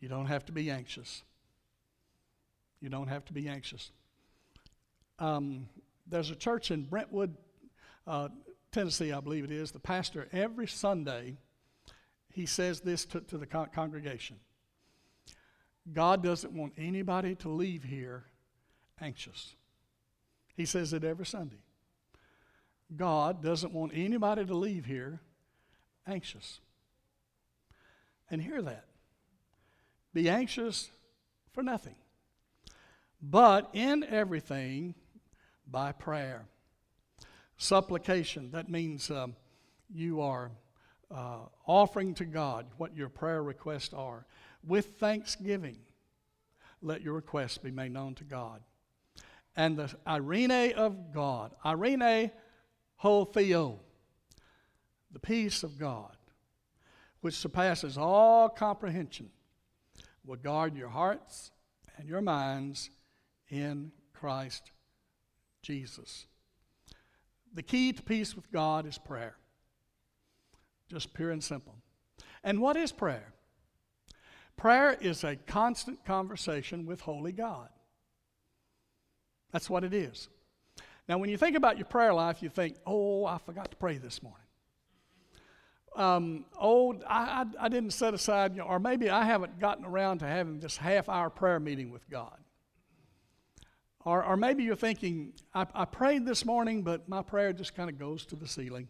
you 0.00 0.08
don't 0.08 0.26
have 0.26 0.44
to 0.46 0.52
be 0.52 0.70
anxious. 0.70 1.22
You 2.80 2.88
don't 2.88 3.08
have 3.08 3.24
to 3.26 3.32
be 3.32 3.48
anxious. 3.48 3.90
Um, 5.18 5.68
there's 6.06 6.30
a 6.30 6.36
church 6.36 6.70
in 6.70 6.84
Brentwood, 6.84 7.36
uh, 8.06 8.28
Tennessee, 8.72 9.12
I 9.12 9.20
believe 9.20 9.44
it 9.44 9.52
is. 9.52 9.70
The 9.70 9.80
pastor, 9.80 10.28
every 10.32 10.66
Sunday, 10.66 11.36
he 12.32 12.46
says 12.46 12.80
this 12.80 13.04
to, 13.06 13.20
to 13.20 13.38
the 13.38 13.46
con- 13.46 13.68
congregation 13.74 14.36
God 15.92 16.22
doesn't 16.22 16.52
want 16.52 16.74
anybody 16.76 17.34
to 17.36 17.48
leave 17.48 17.84
here 17.84 18.24
anxious. 19.00 19.54
He 20.56 20.66
says 20.66 20.92
it 20.92 21.04
every 21.04 21.26
Sunday. 21.26 21.62
God 22.96 23.42
doesn't 23.42 23.72
want 23.72 23.92
anybody 23.94 24.44
to 24.44 24.54
leave 24.54 24.84
here 24.84 25.20
anxious. 26.06 26.60
And 28.30 28.42
hear 28.42 28.62
that. 28.62 28.84
Be 30.12 30.28
anxious 30.28 30.90
for 31.52 31.62
nothing, 31.62 31.94
but 33.22 33.70
in 33.72 34.04
everything 34.04 34.94
by 35.68 35.92
prayer. 35.92 36.46
Supplication, 37.56 38.50
that 38.52 38.68
means 38.68 39.10
um, 39.10 39.36
you 39.92 40.20
are 40.20 40.50
uh, 41.14 41.40
offering 41.66 42.14
to 42.14 42.24
God 42.24 42.66
what 42.76 42.96
your 42.96 43.08
prayer 43.08 43.42
requests 43.42 43.92
are. 43.92 44.26
With 44.66 44.98
thanksgiving, 44.98 45.78
let 46.82 47.02
your 47.02 47.14
requests 47.14 47.58
be 47.58 47.70
made 47.70 47.92
known 47.92 48.14
to 48.16 48.24
God. 48.24 48.60
And 49.56 49.76
the 49.76 49.92
irene 50.06 50.72
of 50.72 51.12
God, 51.12 51.52
irene 51.64 52.30
ho 52.96 53.24
theo, 53.24 53.80
the 55.12 55.18
peace 55.18 55.62
of 55.62 55.78
God, 55.78 56.16
which 57.20 57.34
surpasses 57.34 57.98
all 57.98 58.48
comprehension, 58.48 59.30
will 60.24 60.36
guard 60.36 60.76
your 60.76 60.88
hearts 60.88 61.50
and 61.96 62.08
your 62.08 62.20
minds 62.20 62.90
in 63.48 63.90
Christ 64.12 64.70
Jesus. 65.62 66.26
The 67.52 67.62
key 67.62 67.92
to 67.92 68.02
peace 68.02 68.36
with 68.36 68.50
God 68.52 68.86
is 68.86 68.98
prayer. 68.98 69.36
Just 70.88 71.14
pure 71.14 71.30
and 71.30 71.42
simple. 71.42 71.74
And 72.44 72.60
what 72.60 72.76
is 72.76 72.92
prayer? 72.92 73.32
Prayer 74.60 74.94
is 75.00 75.24
a 75.24 75.36
constant 75.36 76.04
conversation 76.04 76.84
with 76.84 77.00
Holy 77.00 77.32
God. 77.32 77.70
That's 79.52 79.70
what 79.70 79.84
it 79.84 79.94
is. 79.94 80.28
Now, 81.08 81.16
when 81.16 81.30
you 81.30 81.38
think 81.38 81.56
about 81.56 81.78
your 81.78 81.86
prayer 81.86 82.12
life, 82.12 82.42
you 82.42 82.50
think, 82.50 82.76
oh, 82.86 83.24
I 83.24 83.38
forgot 83.38 83.70
to 83.70 83.76
pray 83.78 83.96
this 83.96 84.22
morning. 84.22 84.46
Um, 85.96 86.44
oh, 86.60 86.92
I, 87.08 87.46
I, 87.58 87.64
I, 87.64 87.68
didn't 87.70 87.94
set 87.94 88.12
aside, 88.12 88.52
you 88.52 88.58
know, 88.58 88.66
or 88.66 88.78
maybe 88.78 89.08
I 89.08 89.24
haven't 89.24 89.58
gotten 89.58 89.86
around 89.86 90.18
to 90.18 90.26
having 90.26 90.60
this 90.60 90.76
half 90.76 91.08
hour 91.08 91.30
prayer 91.30 91.58
meeting 91.58 91.90
with 91.90 92.06
God. 92.10 92.36
Or, 94.04 94.22
or 94.22 94.36
maybe 94.36 94.62
you're 94.62 94.76
thinking, 94.76 95.32
I, 95.54 95.66
I 95.74 95.86
prayed 95.86 96.26
this 96.26 96.44
morning, 96.44 96.82
but 96.82 97.08
my 97.08 97.22
prayer 97.22 97.54
just 97.54 97.74
kind 97.74 97.88
of 97.88 97.98
goes 97.98 98.26
to 98.26 98.36
the 98.36 98.46
ceiling. 98.46 98.88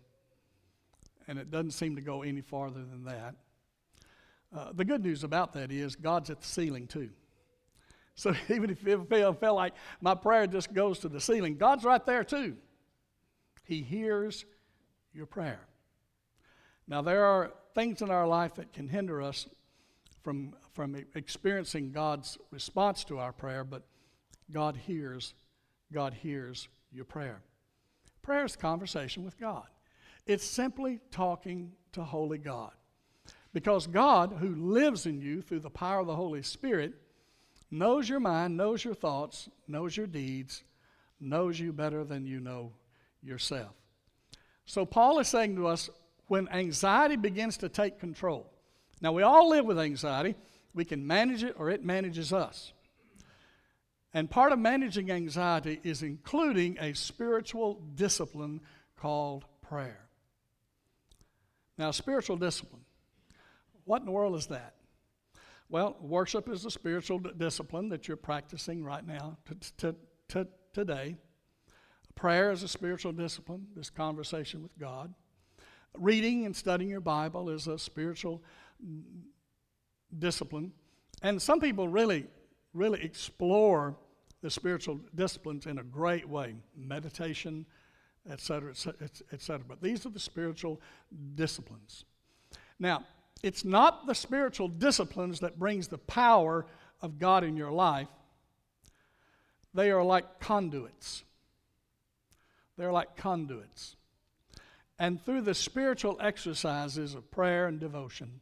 And 1.28 1.38
it 1.38 1.48
doesn't 1.52 1.70
seem 1.70 1.94
to 1.94 2.02
go 2.02 2.22
any 2.22 2.40
farther 2.40 2.80
than 2.80 3.04
that. 3.04 3.36
Uh, 4.54 4.72
the 4.72 4.84
good 4.84 5.02
news 5.02 5.22
about 5.22 5.52
that 5.52 5.70
is 5.70 5.94
God's 5.96 6.30
at 6.30 6.40
the 6.40 6.46
ceiling 6.46 6.86
too. 6.86 7.10
So 8.14 8.34
even 8.48 8.70
if 8.70 8.86
it 8.86 9.08
felt, 9.08 9.56
like 9.56 9.74
my 10.00 10.14
prayer 10.14 10.46
just 10.46 10.72
goes 10.72 10.98
to 11.00 11.08
the 11.08 11.20
ceiling, 11.20 11.56
God's 11.56 11.84
right 11.84 12.04
there 12.04 12.24
too. 12.24 12.56
He 13.64 13.82
hears 13.82 14.44
your 15.12 15.26
prayer. 15.26 15.60
Now, 16.88 17.02
there 17.02 17.24
are 17.24 17.52
things 17.74 18.02
in 18.02 18.10
our 18.10 18.26
life 18.26 18.56
that 18.56 18.72
can 18.72 18.88
hinder 18.88 19.22
us 19.22 19.46
from, 20.22 20.54
from 20.72 20.96
experiencing 21.14 21.92
God's 21.92 22.36
response 22.50 23.04
to 23.04 23.18
our 23.18 23.32
prayer, 23.32 23.62
but 23.62 23.84
God 24.50 24.76
hears, 24.76 25.34
God 25.92 26.14
hears 26.14 26.68
your 26.92 27.04
prayer. 27.04 27.42
Prayer 28.22 28.44
is 28.44 28.56
conversation 28.56 29.24
with 29.24 29.38
God. 29.38 29.66
It's 30.26 30.44
simply 30.44 31.00
talking 31.10 31.72
to 31.92 32.02
holy 32.02 32.38
God. 32.38 32.72
Because 33.52 33.86
God, 33.86 34.36
who 34.38 34.54
lives 34.54 35.06
in 35.06 35.20
you 35.20 35.42
through 35.42 35.60
the 35.60 35.70
power 35.70 36.00
of 36.00 36.06
the 36.06 36.16
Holy 36.16 36.42
Spirit, 36.42 36.94
knows 37.70 38.08
your 38.08 38.20
mind, 38.20 38.56
knows 38.56 38.84
your 38.84 38.94
thoughts, 38.94 39.48
knows 39.66 39.96
your 39.96 40.06
deeds, 40.06 40.62
knows 41.20 41.58
you 41.58 41.72
better 41.72 42.04
than 42.04 42.26
you 42.26 42.40
know 42.40 42.72
yourself. 43.22 43.74
So 44.66 44.86
Paul 44.86 45.18
is 45.18 45.28
saying 45.28 45.56
to 45.56 45.66
us 45.66 45.90
when 46.28 46.48
anxiety 46.48 47.16
begins 47.16 47.56
to 47.58 47.68
take 47.68 47.98
control. 47.98 48.46
Now, 49.00 49.12
we 49.12 49.22
all 49.22 49.48
live 49.48 49.64
with 49.64 49.78
anxiety. 49.78 50.36
We 50.74 50.84
can 50.84 51.06
manage 51.06 51.42
it 51.42 51.56
or 51.58 51.70
it 51.70 51.84
manages 51.84 52.32
us. 52.32 52.72
And 54.12 54.30
part 54.30 54.52
of 54.52 54.58
managing 54.58 55.10
anxiety 55.10 55.80
is 55.82 56.02
including 56.02 56.78
a 56.80 56.94
spiritual 56.94 57.80
discipline 57.94 58.60
called 58.96 59.44
prayer. 59.62 60.08
Now, 61.78 61.92
spiritual 61.92 62.36
discipline. 62.36 62.79
What 63.90 64.02
in 64.02 64.06
the 64.06 64.12
world 64.12 64.36
is 64.36 64.46
that? 64.46 64.76
Well, 65.68 65.96
worship 66.00 66.48
is 66.48 66.64
a 66.64 66.70
spiritual 66.70 67.18
d- 67.18 67.30
discipline 67.36 67.88
that 67.88 68.06
you're 68.06 68.16
practicing 68.16 68.84
right 68.84 69.04
now, 69.04 69.36
t- 69.76 69.94
t- 70.28 70.44
today. 70.72 71.16
Prayer 72.14 72.52
is 72.52 72.62
a 72.62 72.68
spiritual 72.68 73.10
discipline, 73.10 73.66
this 73.74 73.90
conversation 73.90 74.62
with 74.62 74.78
God. 74.78 75.12
Reading 75.98 76.46
and 76.46 76.54
studying 76.54 76.88
your 76.88 77.00
Bible 77.00 77.50
is 77.50 77.66
a 77.66 77.80
spiritual 77.80 78.44
mm, 78.80 79.02
discipline. 80.16 80.70
And 81.22 81.42
some 81.42 81.58
people 81.58 81.88
really 81.88 82.28
really 82.72 83.02
explore 83.02 83.96
the 84.40 84.50
spiritual 84.50 85.00
disciplines 85.16 85.66
in 85.66 85.80
a 85.80 85.82
great 85.82 86.28
way 86.28 86.54
meditation, 86.76 87.66
etc., 88.30 88.70
etc. 89.32 89.64
But 89.68 89.82
these 89.82 90.06
are 90.06 90.10
the 90.10 90.20
spiritual 90.20 90.80
disciplines. 91.34 92.04
Now, 92.78 93.04
it's 93.42 93.64
not 93.64 94.06
the 94.06 94.14
spiritual 94.14 94.68
disciplines 94.68 95.40
that 95.40 95.58
brings 95.58 95.88
the 95.88 95.98
power 95.98 96.66
of 97.00 97.18
God 97.18 97.44
in 97.44 97.56
your 97.56 97.72
life. 97.72 98.08
They 99.72 99.90
are 99.90 100.04
like 100.04 100.40
conduits. 100.40 101.24
They're 102.76 102.92
like 102.92 103.16
conduits. 103.16 103.96
And 104.98 105.24
through 105.24 105.42
the 105.42 105.54
spiritual 105.54 106.18
exercises 106.20 107.14
of 107.14 107.30
prayer 107.30 107.66
and 107.66 107.80
devotion, 107.80 108.40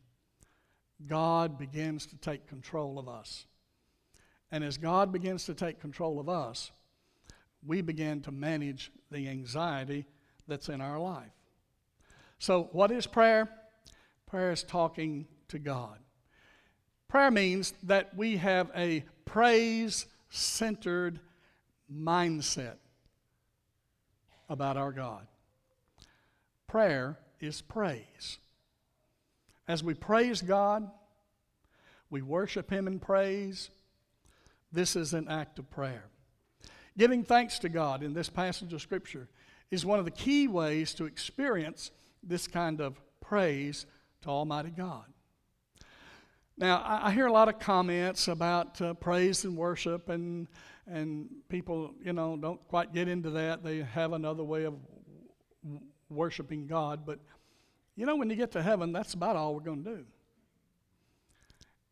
God 1.06 1.58
begins 1.58 2.06
to 2.06 2.16
take 2.16 2.48
control 2.48 2.98
of 2.98 3.08
us. 3.08 3.46
And 4.50 4.64
as 4.64 4.76
God 4.78 5.12
begins 5.12 5.44
to 5.44 5.54
take 5.54 5.80
control 5.80 6.18
of 6.18 6.28
us, 6.28 6.72
we 7.64 7.82
begin 7.82 8.22
to 8.22 8.32
manage 8.32 8.90
the 9.10 9.28
anxiety 9.28 10.06
that's 10.46 10.68
in 10.68 10.80
our 10.80 10.98
life. 10.98 11.30
So, 12.38 12.68
what 12.72 12.90
is 12.90 13.06
prayer? 13.06 13.48
Prayer 14.28 14.52
is 14.52 14.62
talking 14.62 15.26
to 15.48 15.58
God. 15.58 15.98
Prayer 17.08 17.30
means 17.30 17.72
that 17.84 18.14
we 18.14 18.36
have 18.36 18.70
a 18.76 19.04
praise 19.24 20.04
centered 20.28 21.18
mindset 21.90 22.76
about 24.50 24.76
our 24.76 24.92
God. 24.92 25.26
Prayer 26.66 27.18
is 27.40 27.62
praise. 27.62 28.36
As 29.66 29.82
we 29.82 29.94
praise 29.94 30.42
God, 30.42 30.90
we 32.10 32.20
worship 32.20 32.70
Him 32.70 32.86
in 32.86 32.98
praise, 32.98 33.70
this 34.70 34.94
is 34.94 35.14
an 35.14 35.26
act 35.28 35.58
of 35.58 35.70
prayer. 35.70 36.04
Giving 36.98 37.24
thanks 37.24 37.58
to 37.60 37.70
God 37.70 38.02
in 38.02 38.12
this 38.12 38.28
passage 38.28 38.74
of 38.74 38.82
Scripture 38.82 39.28
is 39.70 39.86
one 39.86 39.98
of 39.98 40.04
the 40.04 40.10
key 40.10 40.48
ways 40.48 40.92
to 40.94 41.06
experience 41.06 41.90
this 42.22 42.46
kind 42.46 42.82
of 42.82 43.00
praise 43.22 43.86
to 44.22 44.28
Almighty 44.28 44.70
God. 44.70 45.04
Now, 46.56 46.82
I 46.84 47.12
hear 47.12 47.26
a 47.26 47.32
lot 47.32 47.48
of 47.48 47.60
comments 47.60 48.26
about 48.26 48.80
uh, 48.82 48.94
praise 48.94 49.44
and 49.44 49.56
worship, 49.56 50.08
and, 50.08 50.48
and 50.88 51.28
people, 51.48 51.94
you 52.02 52.12
know, 52.12 52.36
don't 52.36 52.66
quite 52.66 52.92
get 52.92 53.06
into 53.06 53.30
that. 53.30 53.62
They 53.62 53.78
have 53.82 54.12
another 54.12 54.42
way 54.42 54.64
of 54.64 54.74
worshiping 56.10 56.66
God. 56.66 57.06
But, 57.06 57.20
you 57.94 58.06
know, 58.06 58.16
when 58.16 58.28
you 58.28 58.34
get 58.34 58.50
to 58.52 58.62
heaven, 58.62 58.92
that's 58.92 59.14
about 59.14 59.36
all 59.36 59.54
we're 59.54 59.60
going 59.60 59.84
to 59.84 59.96
do. 59.98 60.04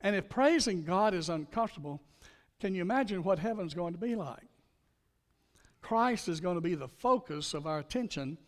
And 0.00 0.16
if 0.16 0.28
praising 0.28 0.82
God 0.82 1.14
is 1.14 1.28
uncomfortable, 1.28 2.02
can 2.60 2.74
you 2.74 2.82
imagine 2.82 3.22
what 3.22 3.38
heaven's 3.38 3.72
going 3.72 3.92
to 3.92 4.00
be 4.00 4.16
like? 4.16 4.48
Christ 5.80 6.28
is 6.28 6.40
going 6.40 6.56
to 6.56 6.60
be 6.60 6.74
the 6.74 6.88
focus 6.88 7.54
of 7.54 7.68
our 7.68 7.78
attention, 7.78 8.38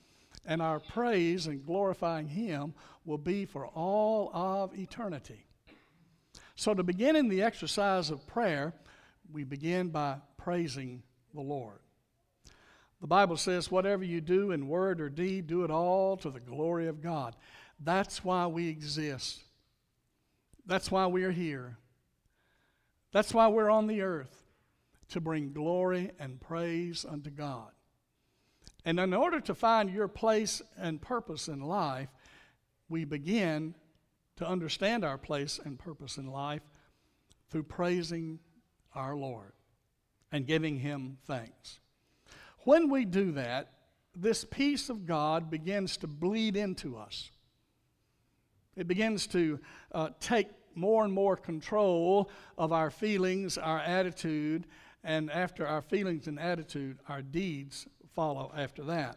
and 0.47 0.63
our 0.63 0.81
praise 0.81 1.47
and 1.47 1.65
glorifying 1.65 2.29
Him 2.29 2.75
will 3.05 3.19
be 3.19 3.45
for 3.45 3.67
all 3.67 4.31
of 4.33 4.79
eternity. 4.79 5.47
So, 6.57 6.75
to 6.75 6.83
begin 6.83 7.17
in 7.17 7.29
the 7.29 7.43
exercise 7.43 8.11
of 8.11 8.27
prayer, 8.27 8.75
we 9.33 9.45
begin 9.45 9.89
by 9.89 10.17
praising 10.37 11.03
the 11.35 11.41
Lord. 11.41 11.79
The 13.01 13.07
Bible 13.07 13.37
says, 13.37 13.71
whatever 13.71 14.03
you 14.03 14.21
do 14.21 14.51
in 14.51 14.67
word 14.67 15.01
or 15.01 15.09
deed, 15.09 15.47
do 15.47 15.63
it 15.63 15.71
all 15.71 16.17
to 16.17 16.31
the 16.31 16.41
glory 16.41 16.89
of 16.89 17.01
God. 17.01 17.37
That's 17.79 18.25
why 18.25 18.47
we 18.49 18.69
exist. 18.69 19.45
That's 20.67 20.91
why 20.91 21.07
we 21.07 21.23
are 21.23 21.31
here. 21.31 21.79
That's 23.13 23.33
why 23.33 23.49
we're 23.49 23.71
on 23.71 23.87
the 23.87 24.03
earth, 24.03 24.45
to 25.11 25.21
bring 25.21 25.53
glory 25.53 26.11
and 26.19 26.41
praise 26.41 27.07
unto 27.09 27.31
God. 27.31 27.71
And 28.89 28.99
in 28.99 29.13
order 29.13 29.39
to 29.41 29.55
find 29.55 29.91
your 29.91 30.09
place 30.09 30.63
and 30.79 30.99
purpose 30.99 31.49
in 31.49 31.61
life, 31.61 32.09
we 32.89 33.05
begin 33.05 33.75
to 34.37 34.49
understand 34.49 35.05
our 35.05 35.19
place 35.19 35.61
and 35.63 35.79
purpose 35.79 36.17
in 36.17 36.27
life 36.27 36.63
through 37.51 37.65
praising 37.65 38.39
our 38.95 39.15
Lord 39.15 39.53
and 40.33 40.47
giving 40.47 40.79
Him 40.79 41.19
thanks. 41.27 41.81
When 42.61 42.89
we 42.89 43.05
do 43.05 43.33
that, 43.33 43.73
this 44.17 44.47
peace 44.47 44.89
of 44.89 45.05
God 45.05 45.51
begins 45.51 45.99
to 45.99 46.07
bleed 46.07 46.57
into 46.57 46.97
us. 46.97 47.31
It 48.75 48.89
begins 48.89 49.27
to 49.27 49.61
uh, 49.93 50.09
take 50.19 50.49
more 50.75 51.05
and 51.05 51.13
more 51.13 51.37
control 51.37 52.31
of 52.57 52.73
our 52.73 52.91
feelings, 52.91 53.59
our 53.59 53.81
attitude, 53.81 54.67
And 55.05 55.31
after 55.31 55.67
our 55.67 55.83
feelings 55.83 56.27
and 56.27 56.39
attitude, 56.39 56.99
our 57.09 57.23
deeds 57.23 57.87
follow 58.19 58.51
after 58.57 58.83
that. 58.83 59.17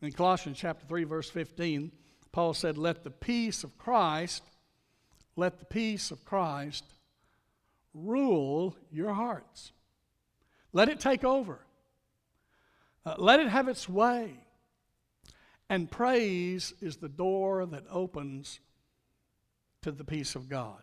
In 0.00 0.12
Colossians 0.12 0.56
chapter 0.58 0.86
3, 0.86 1.04
verse 1.04 1.28
15, 1.28 1.92
Paul 2.32 2.54
said, 2.54 2.78
Let 2.78 3.04
the 3.04 3.10
peace 3.10 3.64
of 3.64 3.76
Christ, 3.76 4.42
let 5.36 5.58
the 5.58 5.66
peace 5.66 6.10
of 6.10 6.24
Christ 6.24 6.84
rule 7.92 8.74
your 8.90 9.12
hearts. 9.12 9.72
Let 10.72 10.88
it 10.88 11.00
take 11.00 11.22
over. 11.22 11.58
Uh, 13.04 13.16
let 13.18 13.40
it 13.40 13.48
have 13.48 13.68
its 13.68 13.86
way. 13.90 14.40
And 15.68 15.90
praise 15.90 16.72
is 16.80 16.96
the 16.96 17.10
door 17.10 17.66
that 17.66 17.84
opens 17.90 18.58
to 19.82 19.92
the 19.92 20.04
peace 20.04 20.34
of 20.34 20.48
God. 20.48 20.80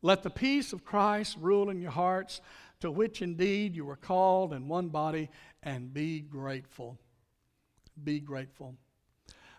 Let 0.00 0.22
the 0.22 0.30
peace 0.30 0.72
of 0.72 0.84
Christ 0.84 1.38
rule 1.40 1.70
in 1.70 1.80
your 1.80 1.90
hearts, 1.90 2.40
to 2.82 2.90
which 2.90 3.20
indeed 3.20 3.74
you 3.74 3.84
were 3.84 3.96
called 3.96 4.52
in 4.52 4.68
one 4.68 4.90
body, 4.90 5.28
and 5.62 5.92
be 5.92 6.20
grateful. 6.20 6.98
Be 8.02 8.20
grateful. 8.20 8.76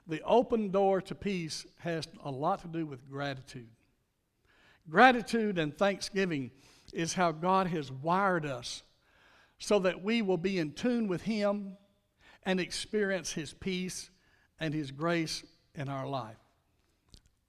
The 0.08 0.22
open 0.24 0.72
door 0.72 1.01
to 1.01 1.15
peace 1.15 1.65
has 1.79 2.08
a 2.24 2.31
lot 2.31 2.62
to 2.62 2.67
do 2.67 2.86
with 2.86 3.10
gratitude. 3.10 3.70
Gratitude 4.89 5.58
and 5.58 5.77
thanksgiving 5.77 6.51
is 6.91 7.13
how 7.13 7.31
God 7.31 7.67
has 7.67 7.91
wired 7.91 8.46
us 8.46 8.84
so 9.60 9.79
that 9.79 10.03
we 10.03 10.22
will 10.22 10.38
be 10.38 10.58
in 10.58 10.74
tune 10.74 11.08
with 11.08 11.22
Him 11.22 11.77
and 12.43 12.60
experience 12.60 13.31
His 13.31 13.53
peace 13.53 14.10
and 14.60 14.74
His 14.74 14.91
grace 14.91 15.43
in 15.75 15.88
our 15.88 16.08
life. 16.08 16.38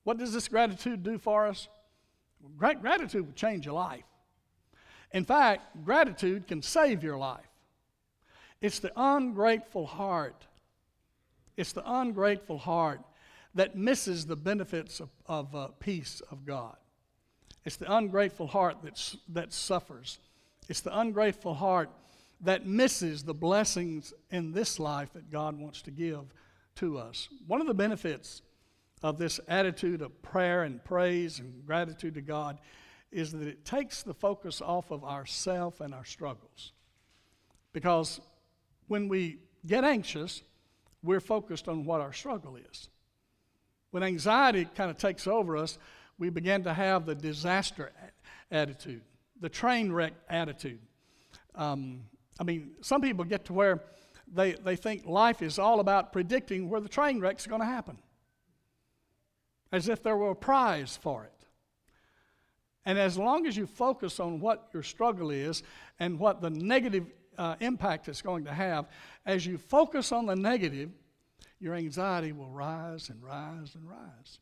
What 0.04 0.18
does 0.18 0.32
this 0.32 0.48
gratitude 0.48 1.02
do 1.02 1.18
for 1.18 1.46
us? 1.46 1.68
Gratitude 2.58 3.26
will 3.26 3.32
change 3.32 3.64
your 3.64 3.74
life. 3.74 4.04
In 5.12 5.24
fact, 5.24 5.84
gratitude 5.84 6.46
can 6.46 6.60
save 6.60 7.02
your 7.02 7.16
life. 7.16 7.51
It's 8.62 8.78
the 8.78 8.92
ungrateful 8.96 9.86
heart. 9.86 10.46
It's 11.56 11.72
the 11.72 11.82
ungrateful 11.84 12.58
heart 12.58 13.00
that 13.54 13.76
misses 13.76 14.24
the 14.24 14.36
benefits 14.36 15.00
of, 15.00 15.10
of 15.26 15.54
uh, 15.54 15.68
peace 15.80 16.22
of 16.30 16.46
God. 16.46 16.76
It's 17.64 17.76
the 17.76 17.94
ungrateful 17.94 18.46
heart 18.46 18.78
that's, 18.82 19.16
that 19.28 19.52
suffers. 19.52 20.18
It's 20.68 20.80
the 20.80 20.98
ungrateful 20.98 21.54
heart 21.54 21.90
that 22.40 22.66
misses 22.66 23.22
the 23.24 23.34
blessings 23.34 24.14
in 24.30 24.52
this 24.52 24.80
life 24.80 25.12
that 25.12 25.30
God 25.30 25.58
wants 25.58 25.82
to 25.82 25.90
give 25.90 26.32
to 26.76 26.98
us. 26.98 27.28
One 27.46 27.60
of 27.60 27.66
the 27.66 27.74
benefits 27.74 28.42
of 29.02 29.18
this 29.18 29.38
attitude 29.48 30.02
of 30.02 30.22
prayer 30.22 30.62
and 30.62 30.82
praise 30.82 31.38
and 31.40 31.66
gratitude 31.66 32.14
to 32.14 32.20
God 32.20 32.58
is 33.10 33.32
that 33.32 33.46
it 33.46 33.64
takes 33.64 34.02
the 34.02 34.14
focus 34.14 34.62
off 34.62 34.90
of 34.90 35.04
ourself 35.04 35.80
and 35.80 35.92
our 35.92 36.04
struggles. 36.04 36.72
Because 37.72 38.20
when 38.92 39.08
we 39.08 39.38
get 39.66 39.84
anxious, 39.84 40.42
we're 41.02 41.18
focused 41.18 41.66
on 41.66 41.86
what 41.86 42.02
our 42.02 42.12
struggle 42.12 42.56
is. 42.56 42.90
When 43.90 44.02
anxiety 44.02 44.68
kind 44.74 44.90
of 44.90 44.98
takes 44.98 45.26
over 45.26 45.56
us, 45.56 45.78
we 46.18 46.28
begin 46.28 46.64
to 46.64 46.74
have 46.74 47.06
the 47.06 47.14
disaster 47.14 47.90
attitude, 48.50 49.00
the 49.40 49.48
train 49.48 49.90
wreck 49.90 50.12
attitude. 50.28 50.78
Um, 51.54 52.02
I 52.38 52.44
mean, 52.44 52.72
some 52.82 53.00
people 53.00 53.24
get 53.24 53.46
to 53.46 53.54
where 53.54 53.82
they, 54.30 54.52
they 54.52 54.76
think 54.76 55.06
life 55.06 55.40
is 55.40 55.58
all 55.58 55.80
about 55.80 56.12
predicting 56.12 56.68
where 56.68 56.82
the 56.82 56.90
train 56.90 57.18
wreck's 57.18 57.46
going 57.46 57.62
to 57.62 57.66
happen, 57.66 57.96
as 59.72 59.88
if 59.88 60.02
there 60.02 60.18
were 60.18 60.32
a 60.32 60.36
prize 60.36 60.98
for 61.00 61.24
it. 61.24 61.46
And 62.84 62.98
as 62.98 63.16
long 63.16 63.46
as 63.46 63.56
you 63.56 63.66
focus 63.66 64.20
on 64.20 64.38
what 64.38 64.68
your 64.74 64.82
struggle 64.82 65.30
is 65.30 65.62
and 65.98 66.18
what 66.18 66.42
the 66.42 66.50
negative 66.50 67.06
uh, 67.42 67.56
impact 67.58 68.08
it's 68.08 68.22
going 68.22 68.44
to 68.44 68.52
have, 68.52 68.86
as 69.26 69.44
you 69.44 69.58
focus 69.58 70.12
on 70.12 70.26
the 70.26 70.36
negative, 70.36 70.90
your 71.58 71.74
anxiety 71.74 72.30
will 72.30 72.50
rise 72.50 73.08
and 73.08 73.20
rise 73.20 73.74
and 73.74 73.88
rise. 73.88 74.38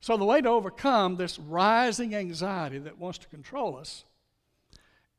So, 0.00 0.16
the 0.16 0.24
way 0.24 0.40
to 0.40 0.48
overcome 0.48 1.14
this 1.14 1.38
rising 1.38 2.12
anxiety 2.16 2.78
that 2.78 2.98
wants 2.98 3.18
to 3.18 3.28
control 3.28 3.76
us 3.76 4.04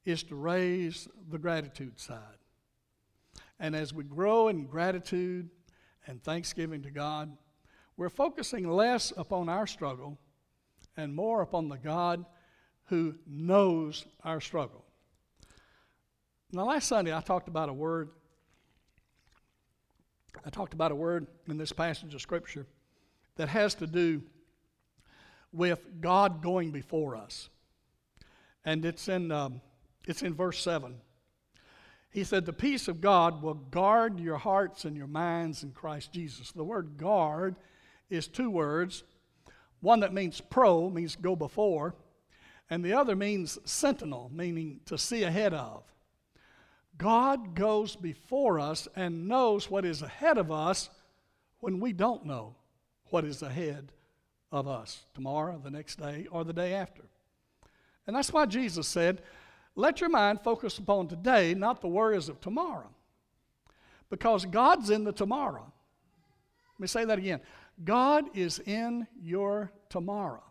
is 0.04 0.24
to 0.24 0.36
raise 0.36 1.08
the 1.30 1.38
gratitude 1.38 2.02
side. 2.02 2.20
And 3.58 3.74
as 3.74 3.94
we 3.94 4.04
grow 4.04 4.50
in 4.50 4.66
gratitude 4.66 5.50
and 6.06 6.22
thanksgiving 6.22 6.82
to 6.82 6.92
God, 6.92 7.36
we're 7.96 8.10
focusing 8.10 8.70
less 8.70 9.14
upon 9.16 9.48
our 9.48 9.66
struggle 9.66 10.20
and 10.98 11.16
more 11.16 11.42
upon 11.42 11.70
the 11.70 11.78
God 11.78 12.26
who 12.88 13.16
knows 13.26 14.06
our 14.26 14.42
struggle. 14.42 14.86
Now, 16.56 16.68
last 16.68 16.88
Sunday 16.88 17.14
I 17.14 17.20
talked 17.20 17.50
about 17.50 17.68
a 17.68 17.74
word. 17.74 18.12
I 20.46 20.50
talked 20.50 20.74
about 20.74 20.90
a 20.94 20.96
word 20.96 21.28
in 21.50 21.58
this 21.58 21.74
passage 21.74 22.14
of 22.16 22.22
Scripture 22.22 22.66
that 23.36 23.50
has 23.50 23.76
to 23.76 23.88
do 23.88 24.24
with 25.52 26.00
God 26.00 26.42
going 26.42 26.72
before 26.72 27.18
us. 27.18 27.50
And 28.64 28.86
it's 28.86 29.10
in 29.10 29.34
um, 29.34 29.60
it's 30.08 30.22
in 30.22 30.34
verse 30.34 30.62
7. 30.62 30.96
He 32.10 32.24
said, 32.24 32.46
The 32.46 32.54
peace 32.54 32.88
of 32.88 33.02
God 33.02 33.42
will 33.42 33.56
guard 33.56 34.22
your 34.22 34.38
hearts 34.38 34.86
and 34.86 34.96
your 34.96 35.08
minds 35.08 35.62
in 35.62 35.72
Christ 35.72 36.14
Jesus. 36.14 36.54
The 36.54 36.64
word 36.64 36.96
guard 36.96 37.58
is 38.10 38.30
two 38.30 38.50
words 38.50 39.04
one 39.82 40.00
that 40.00 40.14
means 40.14 40.40
pro, 40.40 40.90
means 40.90 41.18
go 41.18 41.36
before, 41.36 41.96
and 42.70 42.82
the 42.82 42.94
other 42.94 43.14
means 43.14 43.60
sentinel, 43.66 44.32
meaning 44.34 44.80
to 44.86 44.98
see 44.98 45.24
ahead 45.24 45.54
of. 45.54 45.84
God 46.98 47.56
goes 47.56 47.96
before 47.96 48.60
us 48.60 48.88
and 48.96 49.28
knows 49.28 49.70
what 49.70 49.86
is 49.86 50.02
ahead 50.02 50.38
of 50.38 50.52
us 50.52 50.90
when 51.60 51.80
we 51.80 51.94
don't 51.94 52.26
know 52.26 52.56
what 53.10 53.26
is 53.26 53.42
ahead 53.42 53.92
of 54.52 54.68
us 54.68 55.06
tomorrow, 55.14 55.60
the 55.64 55.72
next 55.72 55.98
day, 55.98 56.28
or 56.32 56.44
the 56.44 56.54
day 56.54 56.74
after. 56.74 57.04
And 58.08 58.16
that's 58.16 58.32
why 58.32 58.46
Jesus 58.46 58.88
said, 58.88 59.22
let 59.76 60.00
your 60.00 60.10
mind 60.10 60.40
focus 60.42 60.78
upon 60.78 61.08
today, 61.08 61.54
not 61.54 61.82
the 61.82 61.88
worries 61.88 62.30
of 62.30 62.40
tomorrow. 62.40 62.90
Because 64.10 64.46
God's 64.46 64.90
in 64.90 65.04
the 65.04 65.12
tomorrow. 65.12 65.72
Let 66.76 66.80
me 66.80 66.88
say 66.88 67.06
that 67.06 67.18
again. 67.18 67.42
God 67.84 68.26
is 68.34 68.60
in 68.60 69.06
your 69.22 69.72
tomorrow. 69.90 70.44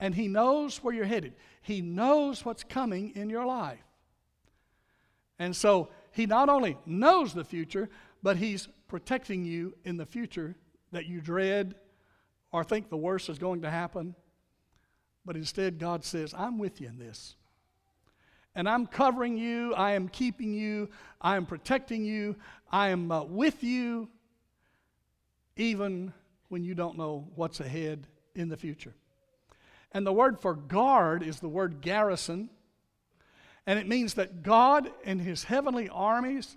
And 0.00 0.14
He 0.14 0.28
knows 0.28 0.82
where 0.84 0.92
you're 0.94 1.06
headed, 1.06 1.34
He 1.62 1.80
knows 1.80 2.44
what's 2.44 2.64
coming 2.64 3.12
in 3.14 3.30
your 3.30 3.46
life. 3.46 3.78
And 5.38 5.54
so 5.54 5.90
He 6.12 6.26
not 6.26 6.48
only 6.48 6.76
knows 6.86 7.34
the 7.34 7.44
future, 7.44 7.88
but 8.22 8.36
He's 8.36 8.68
protecting 8.88 9.44
you 9.44 9.74
in 9.84 9.96
the 9.96 10.06
future 10.06 10.54
that 10.92 11.06
you 11.06 11.20
dread 11.20 11.74
or 12.52 12.62
think 12.62 12.88
the 12.88 12.96
worst 12.96 13.28
is 13.28 13.38
going 13.38 13.62
to 13.62 13.70
happen. 13.70 14.14
But 15.24 15.36
instead, 15.36 15.78
God 15.78 16.04
says, 16.04 16.34
I'm 16.36 16.58
with 16.58 16.80
you 16.80 16.88
in 16.88 16.98
this. 16.98 17.36
And 18.54 18.68
I'm 18.68 18.86
covering 18.86 19.36
you, 19.36 19.74
I 19.74 19.92
am 19.92 20.08
keeping 20.08 20.54
you, 20.54 20.88
I 21.20 21.36
am 21.36 21.46
protecting 21.46 22.04
you, 22.04 22.36
I 22.70 22.90
am 22.90 23.10
uh, 23.10 23.24
with 23.24 23.64
you, 23.64 24.08
even 25.56 26.12
when 26.48 26.62
you 26.62 26.74
don't 26.74 26.96
know 26.96 27.26
what's 27.34 27.58
ahead 27.58 28.06
in 28.36 28.48
the 28.48 28.56
future. 28.56 28.94
And 29.90 30.06
the 30.06 30.12
word 30.12 30.38
for 30.38 30.54
guard 30.54 31.22
is 31.22 31.40
the 31.40 31.48
word 31.48 31.80
garrison, 31.80 32.50
and 33.66 33.78
it 33.78 33.88
means 33.88 34.14
that 34.14 34.42
God 34.42 34.90
and 35.04 35.20
his 35.20 35.44
heavenly 35.44 35.88
armies 35.88 36.56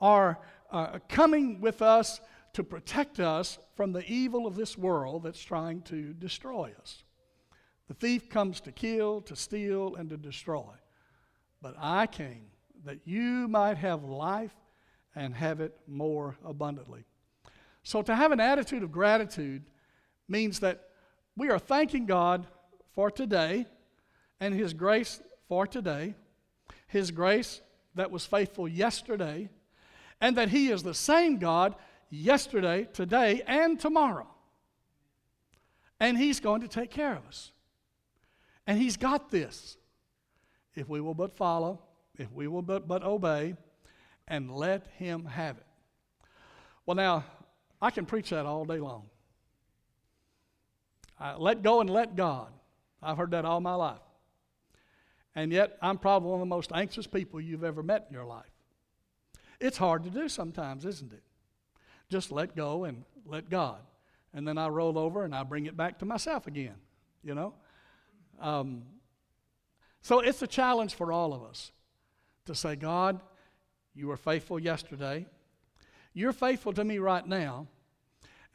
are 0.00 0.38
uh, 0.70 0.98
coming 1.08 1.60
with 1.60 1.82
us 1.82 2.20
to 2.54 2.64
protect 2.64 3.20
us 3.20 3.58
from 3.76 3.92
the 3.92 4.04
evil 4.10 4.46
of 4.46 4.56
this 4.56 4.76
world 4.76 5.22
that's 5.22 5.42
trying 5.42 5.82
to 5.82 6.12
destroy 6.14 6.72
us. 6.80 7.04
The 7.88 7.94
thief 7.94 8.28
comes 8.28 8.60
to 8.62 8.72
kill, 8.72 9.20
to 9.22 9.36
steal, 9.36 9.96
and 9.96 10.08
to 10.10 10.16
destroy. 10.16 10.72
But 11.60 11.74
I 11.78 12.06
came 12.06 12.46
that 12.84 13.00
you 13.04 13.48
might 13.48 13.76
have 13.76 14.04
life 14.04 14.54
and 15.14 15.34
have 15.34 15.60
it 15.60 15.76
more 15.86 16.36
abundantly. 16.44 17.04
So, 17.82 18.02
to 18.02 18.14
have 18.14 18.32
an 18.32 18.40
attitude 18.40 18.82
of 18.82 18.92
gratitude 18.92 19.64
means 20.28 20.60
that 20.60 20.88
we 21.36 21.50
are 21.50 21.58
thanking 21.58 22.06
God 22.06 22.46
for 22.94 23.10
today 23.10 23.66
and 24.38 24.54
His 24.54 24.72
grace 24.72 25.20
for 25.48 25.66
today, 25.66 26.14
His 26.90 27.12
grace 27.12 27.60
that 27.94 28.10
was 28.10 28.26
faithful 28.26 28.66
yesterday, 28.68 29.48
and 30.20 30.36
that 30.36 30.48
He 30.48 30.70
is 30.70 30.82
the 30.82 30.94
same 30.94 31.38
God 31.38 31.76
yesterday, 32.10 32.88
today, 32.92 33.42
and 33.46 33.78
tomorrow. 33.78 34.26
And 36.00 36.18
He's 36.18 36.40
going 36.40 36.62
to 36.62 36.68
take 36.68 36.90
care 36.90 37.14
of 37.14 37.26
us. 37.26 37.52
And 38.66 38.76
He's 38.76 38.96
got 38.96 39.30
this 39.30 39.76
if 40.74 40.88
we 40.88 41.00
will 41.00 41.14
but 41.14 41.36
follow, 41.36 41.80
if 42.18 42.30
we 42.32 42.48
will 42.48 42.62
but, 42.62 42.88
but 42.88 43.04
obey, 43.04 43.54
and 44.26 44.50
let 44.50 44.86
Him 44.96 45.24
have 45.26 45.58
it. 45.58 45.66
Well, 46.86 46.96
now, 46.96 47.24
I 47.80 47.90
can 47.90 48.04
preach 48.04 48.30
that 48.30 48.46
all 48.46 48.64
day 48.64 48.78
long. 48.78 49.04
Uh, 51.20 51.36
let 51.38 51.62
go 51.62 51.80
and 51.80 51.88
let 51.88 52.16
God. 52.16 52.48
I've 53.00 53.16
heard 53.16 53.30
that 53.30 53.44
all 53.44 53.60
my 53.60 53.74
life. 53.74 54.00
And 55.34 55.52
yet, 55.52 55.78
I'm 55.80 55.98
probably 55.98 56.30
one 56.30 56.40
of 56.40 56.48
the 56.48 56.54
most 56.54 56.72
anxious 56.74 57.06
people 57.06 57.40
you've 57.40 57.64
ever 57.64 57.82
met 57.82 58.06
in 58.08 58.14
your 58.14 58.24
life. 58.24 58.50
It's 59.60 59.76
hard 59.76 60.04
to 60.04 60.10
do 60.10 60.28
sometimes, 60.28 60.84
isn't 60.84 61.12
it? 61.12 61.22
Just 62.08 62.32
let 62.32 62.56
go 62.56 62.84
and 62.84 63.04
let 63.26 63.48
God. 63.48 63.80
And 64.34 64.46
then 64.46 64.58
I 64.58 64.68
roll 64.68 64.98
over 64.98 65.24
and 65.24 65.34
I 65.34 65.42
bring 65.44 65.66
it 65.66 65.76
back 65.76 65.98
to 66.00 66.04
myself 66.04 66.46
again, 66.46 66.76
you 67.22 67.34
know? 67.34 67.54
Um, 68.40 68.82
so 70.02 70.20
it's 70.20 70.42
a 70.42 70.46
challenge 70.46 70.94
for 70.94 71.12
all 71.12 71.34
of 71.34 71.42
us 71.44 71.72
to 72.46 72.54
say, 72.54 72.74
God, 72.74 73.20
you 73.94 74.08
were 74.08 74.16
faithful 74.16 74.58
yesterday. 74.58 75.26
You're 76.14 76.32
faithful 76.32 76.72
to 76.72 76.84
me 76.84 76.98
right 76.98 77.26
now. 77.26 77.66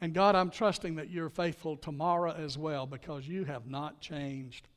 And 0.00 0.12
God, 0.12 0.34
I'm 0.34 0.50
trusting 0.50 0.96
that 0.96 1.08
you're 1.08 1.30
faithful 1.30 1.76
tomorrow 1.76 2.32
as 2.32 2.58
well 2.58 2.86
because 2.86 3.26
you 3.26 3.44
have 3.44 3.66
not 3.66 4.00
changed. 4.00 4.68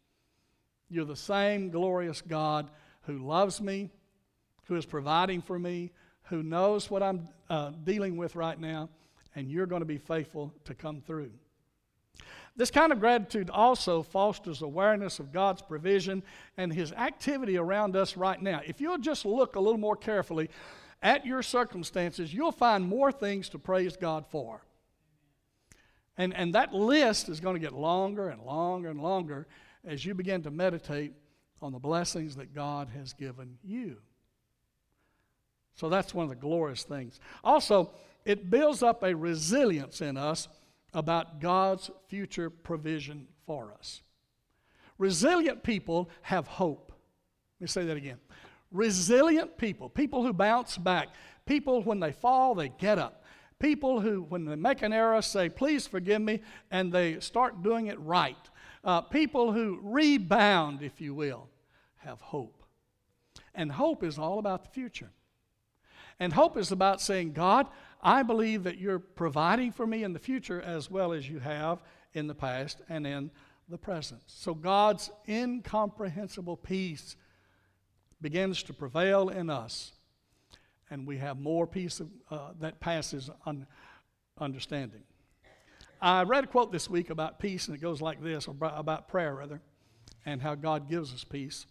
You're 0.89 1.05
the 1.05 1.15
same 1.15 1.69
glorious 1.69 2.21
God 2.21 2.69
who 3.03 3.19
loves 3.19 3.61
me, 3.61 3.89
who 4.65 4.75
is 4.75 4.85
providing 4.85 5.41
for 5.41 5.57
me, 5.57 5.91
who 6.23 6.43
knows 6.43 6.89
what 6.89 7.03
I'm 7.03 7.27
uh, 7.49 7.71
dealing 7.83 8.17
with 8.17 8.35
right 8.35 8.59
now, 8.59 8.89
and 9.35 9.49
you're 9.49 9.65
going 9.65 9.81
to 9.81 9.85
be 9.85 9.97
faithful 9.97 10.53
to 10.65 10.73
come 10.73 11.01
through. 11.01 11.31
This 12.55 12.71
kind 12.71 12.91
of 12.91 12.99
gratitude 12.99 13.49
also 13.49 14.03
fosters 14.03 14.61
awareness 14.61 15.19
of 15.19 15.31
God's 15.31 15.61
provision 15.61 16.23
and 16.57 16.73
His 16.73 16.91
activity 16.91 17.57
around 17.57 17.95
us 17.95 18.17
right 18.17 18.41
now. 18.41 18.61
If 18.65 18.81
you'll 18.81 18.97
just 18.97 19.25
look 19.25 19.55
a 19.55 19.59
little 19.59 19.79
more 19.79 19.95
carefully 19.95 20.49
at 21.01 21.25
your 21.25 21.41
circumstances, 21.41 22.33
you'll 22.33 22.51
find 22.51 22.85
more 22.85 23.11
things 23.11 23.49
to 23.49 23.59
praise 23.59 23.95
God 23.95 24.25
for. 24.27 24.61
And, 26.17 26.35
and 26.35 26.53
that 26.53 26.73
list 26.73 27.29
is 27.29 27.39
going 27.39 27.55
to 27.55 27.61
get 27.61 27.73
longer 27.73 28.27
and 28.27 28.41
longer 28.41 28.89
and 28.89 29.01
longer 29.01 29.47
as 29.85 30.05
you 30.05 30.13
begin 30.13 30.41
to 30.43 30.51
meditate 30.51 31.13
on 31.61 31.71
the 31.71 31.79
blessings 31.79 32.35
that 32.35 32.53
God 32.53 32.89
has 32.89 33.13
given 33.13 33.57
you. 33.63 33.97
So 35.75 35.89
that's 35.89 36.13
one 36.13 36.23
of 36.23 36.29
the 36.29 36.35
glorious 36.35 36.83
things. 36.83 37.19
Also, 37.43 37.91
it 38.25 38.49
builds 38.49 38.83
up 38.83 39.03
a 39.03 39.15
resilience 39.15 40.01
in 40.01 40.17
us 40.17 40.47
about 40.93 41.39
God's 41.39 41.89
future 42.07 42.49
provision 42.49 43.27
for 43.45 43.73
us. 43.77 44.01
Resilient 44.97 45.63
people 45.63 46.09
have 46.23 46.47
hope. 46.47 46.91
Let 47.59 47.61
me 47.61 47.67
say 47.67 47.85
that 47.85 47.97
again. 47.97 48.17
Resilient 48.71 49.57
people, 49.57 49.89
people 49.89 50.23
who 50.23 50.33
bounce 50.33 50.77
back, 50.77 51.07
people 51.45 51.81
when 51.81 51.99
they 51.99 52.11
fall, 52.11 52.55
they 52.55 52.69
get 52.69 52.99
up. 52.99 53.23
People 53.57 53.99
who, 53.99 54.21
when 54.21 54.45
they 54.45 54.55
make 54.55 54.81
an 54.81 54.93
error, 54.93 55.21
say, 55.21 55.49
Please 55.49 55.85
forgive 55.85 56.21
me, 56.21 56.41
and 56.71 56.93
they 56.93 57.19
start 57.19 57.61
doing 57.61 57.87
it 57.87 57.99
right. 57.99 58.37
Uh, 58.83 59.01
people 59.01 59.51
who 59.51 59.79
rebound, 59.81 60.81
if 60.81 61.01
you 61.01 61.13
will, 61.13 61.49
have 61.97 62.21
hope. 62.21 62.63
And 63.53 63.71
hope 63.71 64.03
is 64.03 64.17
all 64.17 64.39
about 64.39 64.63
the 64.63 64.69
future. 64.69 65.09
And 66.19 66.33
hope 66.33 66.57
is 66.57 66.71
about 66.71 67.01
saying, 67.01 67.33
God, 67.33 67.67
I 68.01 68.23
believe 68.23 68.63
that 68.63 68.77
you're 68.77 68.99
providing 68.99 69.71
for 69.71 69.85
me 69.85 70.03
in 70.03 70.13
the 70.13 70.19
future 70.19 70.61
as 70.61 70.89
well 70.89 71.13
as 71.13 71.29
you 71.29 71.39
have 71.39 71.81
in 72.13 72.27
the 72.27 72.35
past 72.35 72.81
and 72.89 73.05
in 73.05 73.31
the 73.67 73.77
present. 73.77 74.21
So 74.27 74.53
God's 74.53 75.09
incomprehensible 75.27 76.57
peace 76.57 77.15
begins 78.21 78.63
to 78.63 78.73
prevail 78.73 79.29
in 79.29 79.49
us, 79.49 79.93
and 80.89 81.07
we 81.07 81.17
have 81.17 81.39
more 81.39 81.67
peace 81.67 81.99
of, 81.99 82.09
uh, 82.29 82.51
that 82.59 82.79
passes 82.79 83.29
un- 83.45 83.67
understanding. 84.39 85.03
I 86.01 86.23
read 86.23 86.45
a 86.45 86.47
quote 86.47 86.71
this 86.71 86.89
week 86.89 87.09
about 87.09 87.39
peace, 87.39 87.67
and 87.67 87.75
it 87.75 87.81
goes 87.81 88.01
like 88.01 88.23
this, 88.23 88.47
or 88.47 88.55
about 88.61 89.07
prayer, 89.07 89.35
rather, 89.35 89.61
and 90.25 90.41
how 90.41 90.55
God 90.55 90.89
gives 90.89 91.13
us 91.13 91.23
peace. 91.23 91.65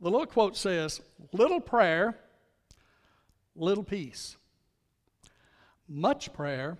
The 0.00 0.10
little 0.10 0.26
quote 0.26 0.56
says, 0.56 1.00
Little 1.32 1.60
prayer, 1.60 2.16
little 3.56 3.82
peace. 3.82 4.36
Much 5.88 6.32
prayer, 6.32 6.78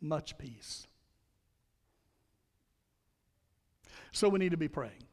much 0.00 0.36
peace. 0.38 0.86
So 4.10 4.28
we 4.28 4.38
need 4.38 4.50
to 4.50 4.56
be 4.56 4.68
praying. 4.68 5.04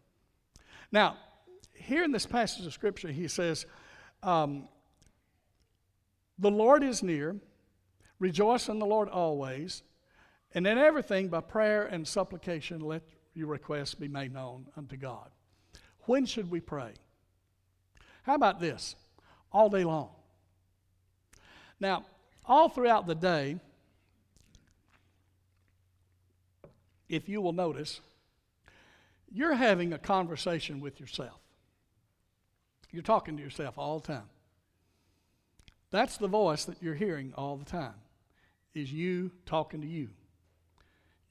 Now, 0.92 1.18
here 1.74 2.04
in 2.04 2.12
this 2.12 2.26
passage 2.26 2.66
of 2.66 2.74
Scripture, 2.74 3.10
he 3.10 3.28
says, 3.28 3.66
um, 4.24 4.68
The 6.40 6.52
Lord 6.52 6.84
is 6.84 7.04
near, 7.04 7.36
rejoice 8.20 8.68
in 8.68 8.80
the 8.80 8.86
Lord 8.86 9.08
always, 9.08 9.84
and 10.54 10.66
in 10.66 10.78
everything 10.78 11.28
by 11.28 11.42
prayer 11.42 11.86
and 11.86 12.08
supplication 12.08 12.82
let 12.82 13.04
your 13.34 13.48
requests 13.48 13.94
be 13.94 14.08
made 14.08 14.34
known 14.34 14.68
unto 14.76 14.98
God. 14.98 15.30
When 16.02 16.26
should 16.26 16.50
we 16.50 16.60
pray? 16.60 16.94
How 18.24 18.36
about 18.36 18.60
this? 18.60 18.96
All 19.52 19.70
day 19.70 19.84
long. 19.84 20.10
Now, 21.80 22.06
all 22.46 22.70
throughout 22.70 23.08
the 23.08 23.16
day, 23.16 23.58
if 27.08 27.30
you 27.30 27.42
will 27.42 27.54
notice, 27.54 28.02
you're 29.32 29.54
having 29.54 29.94
a 29.94 30.00
conversation 30.00 30.80
with 30.80 31.00
yourself. 31.00 31.40
You're 32.92 33.04
talking 33.04 33.38
to 33.38 33.44
yourself 33.44 33.78
all 33.78 34.00
the 34.00 34.08
time. 34.08 34.30
That's 35.92 36.18
the 36.18 36.28
voice 36.28 36.66
that 36.66 36.82
you're 36.82 36.96
hearing 36.96 37.34
all 37.36 37.56
the 37.58 37.66
time, 37.66 37.96
is 38.74 38.92
you 38.92 39.32
talking 39.46 39.82
to 39.82 39.88
you. 39.88 40.10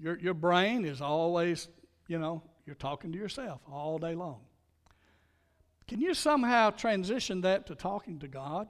Your, 0.00 0.18
your 0.18 0.34
brain 0.34 0.84
is 0.84 1.00
always, 1.00 1.68
you 2.06 2.18
know, 2.18 2.42
you're 2.66 2.76
talking 2.76 3.12
to 3.12 3.18
yourself 3.18 3.60
all 3.70 3.98
day 3.98 4.14
long. 4.14 4.40
Can 5.88 6.00
you 6.00 6.14
somehow 6.14 6.70
transition 6.70 7.40
that 7.40 7.66
to 7.66 7.74
talking 7.74 8.18
to 8.20 8.28
God 8.28 8.68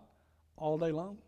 all 0.56 0.78
day 0.78 0.92
long? 0.92 1.18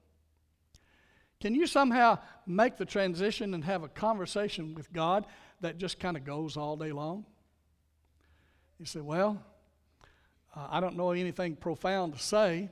Can 1.40 1.54
you 1.54 1.66
somehow 1.66 2.18
make 2.46 2.76
the 2.76 2.84
transition 2.84 3.54
and 3.54 3.64
have 3.64 3.82
a 3.82 3.88
conversation 3.88 4.74
with 4.74 4.92
God 4.92 5.26
that 5.60 5.78
just 5.78 5.98
kind 5.98 6.16
of 6.16 6.24
goes 6.24 6.56
all 6.56 6.76
day 6.76 6.92
long? 6.92 7.24
You 8.78 8.86
say, 8.86 9.00
Well, 9.00 9.42
uh, 10.54 10.68
I 10.70 10.80
don't 10.80 10.96
know 10.96 11.10
anything 11.10 11.56
profound 11.56 12.14
to 12.14 12.18
say. 12.18 12.70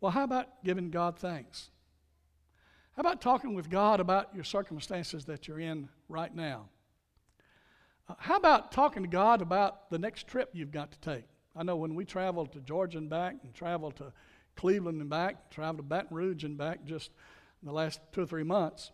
Well, 0.00 0.12
how 0.12 0.24
about 0.24 0.64
giving 0.64 0.90
God 0.90 1.18
thanks? 1.18 1.70
How 2.96 3.00
about 3.00 3.22
talking 3.22 3.54
with 3.54 3.70
God 3.70 4.00
about 4.00 4.34
your 4.34 4.44
circumstances 4.44 5.24
that 5.24 5.48
you're 5.48 5.60
in 5.60 5.88
right 6.10 6.34
now? 6.34 6.68
Uh, 8.06 8.14
how 8.18 8.36
about 8.36 8.70
talking 8.70 9.02
to 9.02 9.08
God 9.08 9.40
about 9.40 9.88
the 9.88 9.98
next 9.98 10.26
trip 10.26 10.50
you've 10.52 10.72
got 10.72 10.92
to 10.92 10.98
take? 11.00 11.24
I 11.56 11.62
know 11.62 11.76
when 11.76 11.94
we 11.94 12.04
traveled 12.04 12.52
to 12.52 12.60
Georgia 12.60 12.98
and 12.98 13.08
back, 13.08 13.36
and 13.42 13.54
traveled 13.54 13.96
to 13.96 14.12
Cleveland 14.56 15.00
and 15.00 15.08
back, 15.08 15.50
traveled 15.50 15.78
to 15.78 15.82
Baton 15.84 16.14
Rouge 16.14 16.44
and 16.44 16.58
back 16.58 16.84
just 16.84 17.10
in 17.62 17.66
the 17.66 17.72
last 17.72 18.00
two 18.12 18.22
or 18.22 18.26
three 18.26 18.42
months, 18.42 18.92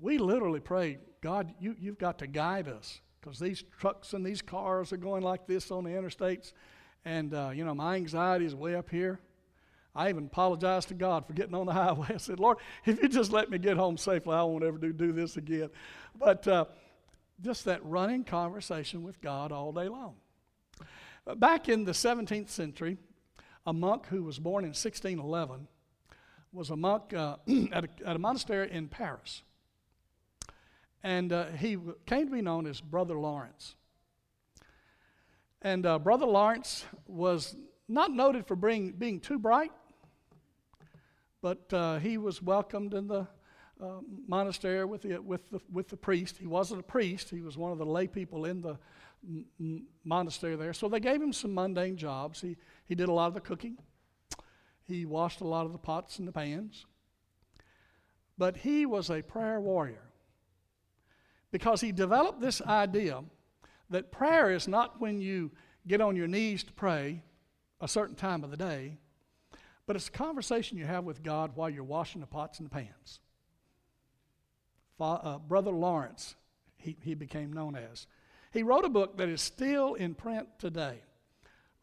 we 0.00 0.16
literally 0.16 0.60
prayed, 0.60 1.00
God, 1.20 1.52
you, 1.60 1.76
you've 1.78 1.98
got 1.98 2.18
to 2.20 2.26
guide 2.26 2.66
us 2.66 3.02
because 3.20 3.38
these 3.38 3.62
trucks 3.78 4.14
and 4.14 4.24
these 4.24 4.40
cars 4.40 4.90
are 4.90 4.96
going 4.96 5.22
like 5.22 5.46
this 5.46 5.70
on 5.70 5.84
the 5.84 5.90
interstates. 5.90 6.54
And, 7.04 7.34
uh, 7.34 7.50
you 7.54 7.64
know, 7.64 7.74
my 7.74 7.96
anxiety 7.96 8.46
is 8.46 8.54
way 8.54 8.74
up 8.74 8.88
here. 8.88 9.20
I 9.94 10.08
even 10.08 10.24
apologized 10.24 10.88
to 10.88 10.94
God 10.94 11.26
for 11.26 11.32
getting 11.34 11.54
on 11.54 11.66
the 11.66 11.72
highway. 11.82 12.08
I 12.10 12.16
said, 12.16 12.40
Lord, 12.40 12.58
if 12.86 13.02
you 13.02 13.08
just 13.08 13.32
let 13.32 13.50
me 13.50 13.58
get 13.58 13.76
home 13.76 13.96
safely, 13.96 14.34
I 14.34 14.42
won't 14.42 14.64
ever 14.64 14.78
do, 14.78 14.92
do 14.92 15.12
this 15.12 15.36
again. 15.36 15.70
But 16.18 16.46
uh, 16.48 16.64
just 17.40 17.64
that 17.66 17.84
running 17.84 18.24
conversation 18.24 19.02
with 19.02 19.20
God 19.20 19.52
all 19.52 19.72
day 19.72 19.88
long. 19.88 20.14
Back 21.36 21.68
in 21.68 21.84
the 21.84 21.92
17th 21.92 22.48
century, 22.48 22.98
a 23.66 23.72
monk 23.72 24.06
who 24.06 24.24
was 24.24 24.38
born 24.38 24.64
in 24.64 24.70
1611 24.70 25.68
was 26.52 26.70
a 26.70 26.76
monk 26.76 27.14
uh, 27.14 27.36
at, 27.72 27.84
a, 27.84 27.88
at, 28.06 28.16
a, 28.16 28.18
monastery 28.18 28.70
in 28.70 28.88
Paris. 28.88 29.42
And 31.02 31.32
uh, 31.32 31.46
he 31.58 31.78
came 32.06 32.26
to 32.26 32.32
be 32.32 32.42
known 32.42 32.66
as 32.66 32.80
Brother 32.80 33.18
Lawrence. 33.18 33.74
And 35.60 35.86
uh, 35.86 35.98
Brother 35.98 36.26
Lawrence 36.26 36.84
was 37.06 37.54
not 37.88 38.10
noted 38.10 38.46
for 38.46 38.56
being, 38.56 38.92
being 38.92 39.20
too 39.20 39.38
bright, 39.38 39.72
but 41.42 41.70
uh, 41.72 41.98
he 41.98 42.16
was 42.16 42.40
welcomed 42.40 42.94
in 42.94 43.08
the 43.08 43.26
uh, 43.82 43.98
monastery 44.28 44.84
with 44.84 45.02
the, 45.02 45.18
with, 45.18 45.50
the, 45.50 45.60
with 45.70 45.88
the 45.88 45.96
priest. 45.96 46.36
He 46.38 46.46
wasn't 46.46 46.80
a 46.80 46.84
priest, 46.84 47.28
he 47.28 47.40
was 47.42 47.58
one 47.58 47.72
of 47.72 47.78
the 47.78 47.84
lay 47.84 48.06
people 48.06 48.44
in 48.44 48.62
the 48.62 48.78
m- 49.28 49.86
monastery 50.04 50.56
there. 50.56 50.72
So 50.72 50.88
they 50.88 51.00
gave 51.00 51.20
him 51.20 51.32
some 51.32 51.52
mundane 51.52 51.96
jobs. 51.96 52.40
He, 52.40 52.56
he 52.86 52.94
did 52.94 53.08
a 53.08 53.12
lot 53.12 53.26
of 53.26 53.34
the 53.34 53.40
cooking. 53.40 53.76
He 54.84 55.04
washed 55.04 55.40
a 55.40 55.46
lot 55.46 55.66
of 55.66 55.72
the 55.72 55.78
pots 55.78 56.18
and 56.18 56.28
the 56.28 56.32
pans. 56.32 56.86
But 58.38 58.58
he 58.58 58.86
was 58.86 59.10
a 59.10 59.22
prayer 59.22 59.60
warrior 59.60 60.02
because 61.50 61.80
he 61.80 61.92
developed 61.92 62.40
this 62.40 62.62
idea 62.62 63.22
that 63.90 64.10
prayer 64.10 64.50
is 64.50 64.66
not 64.66 65.00
when 65.00 65.20
you 65.20 65.50
get 65.86 66.00
on 66.00 66.16
your 66.16 66.28
knees 66.28 66.64
to 66.64 66.72
pray 66.72 67.22
a 67.80 67.88
certain 67.88 68.14
time 68.14 68.42
of 68.44 68.50
the 68.50 68.56
day, 68.56 68.98
but 69.86 69.96
it's 69.96 70.08
a 70.08 70.12
conversation 70.12 70.78
you 70.78 70.86
have 70.86 71.04
with 71.04 71.22
God 71.22 71.52
while 71.54 71.70
you're 71.70 71.84
washing 71.84 72.20
the 72.20 72.26
pots 72.26 72.58
and 72.58 72.66
the 72.66 72.70
pans. 72.70 73.20
Uh, 75.00 75.38
Brother 75.38 75.72
Lawrence, 75.72 76.36
he, 76.76 76.96
he 77.02 77.14
became 77.14 77.52
known 77.52 77.74
as. 77.74 78.06
He 78.52 78.62
wrote 78.62 78.84
a 78.84 78.88
book 78.88 79.16
that 79.16 79.28
is 79.28 79.40
still 79.40 79.94
in 79.94 80.14
print 80.14 80.46
today. 80.58 81.00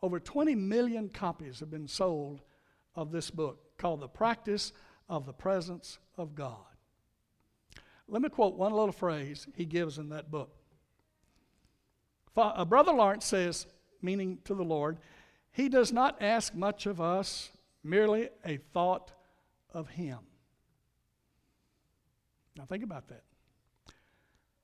Over 0.02 0.20
20 0.20 0.56
million 0.56 1.10
copies 1.10 1.60
have 1.60 1.70
been 1.70 1.88
sold 1.88 2.42
of 2.96 3.12
this 3.12 3.30
book 3.30 3.78
called 3.78 4.00
The 4.00 4.08
Practice 4.08 4.72
of 5.10 5.26
the 5.26 5.34
Presence 5.34 6.00
of 6.18 6.36
God. 6.36 6.56
Let 8.08 8.22
me 8.22 8.30
quote 8.30 8.56
one 8.56 8.72
little 8.72 8.94
phrase 8.94 9.48
he 9.56 9.66
gives 9.66 9.98
in 9.98 10.10
that 10.10 10.32
book. 10.32 10.56
Uh, 12.36 12.64
Brother 12.64 12.94
Lawrence 12.94 13.26
says, 13.26 13.68
meaning 14.02 14.40
to 14.46 14.56
the 14.56 14.64
Lord, 14.64 14.98
He 15.52 15.68
does 15.68 15.92
not 15.92 16.22
ask 16.22 16.56
much 16.56 16.86
of 16.86 17.02
us, 17.02 17.50
merely 17.84 18.30
a 18.46 18.58
thought 18.74 19.14
of 19.74 19.90
Him. 19.90 20.20
Now, 22.58 22.66
think 22.66 22.84
about 22.84 23.08
that. 23.10 23.24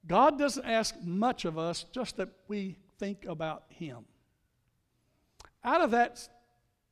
God 0.07 0.37
doesn't 0.37 0.65
ask 0.65 0.95
much 1.03 1.45
of 1.45 1.57
us, 1.57 1.85
just 1.91 2.17
that 2.17 2.29
we 2.47 2.77
think 2.99 3.25
about 3.25 3.63
Him. 3.69 4.05
Out 5.63 5.81
of 5.81 5.91
that 5.91 6.27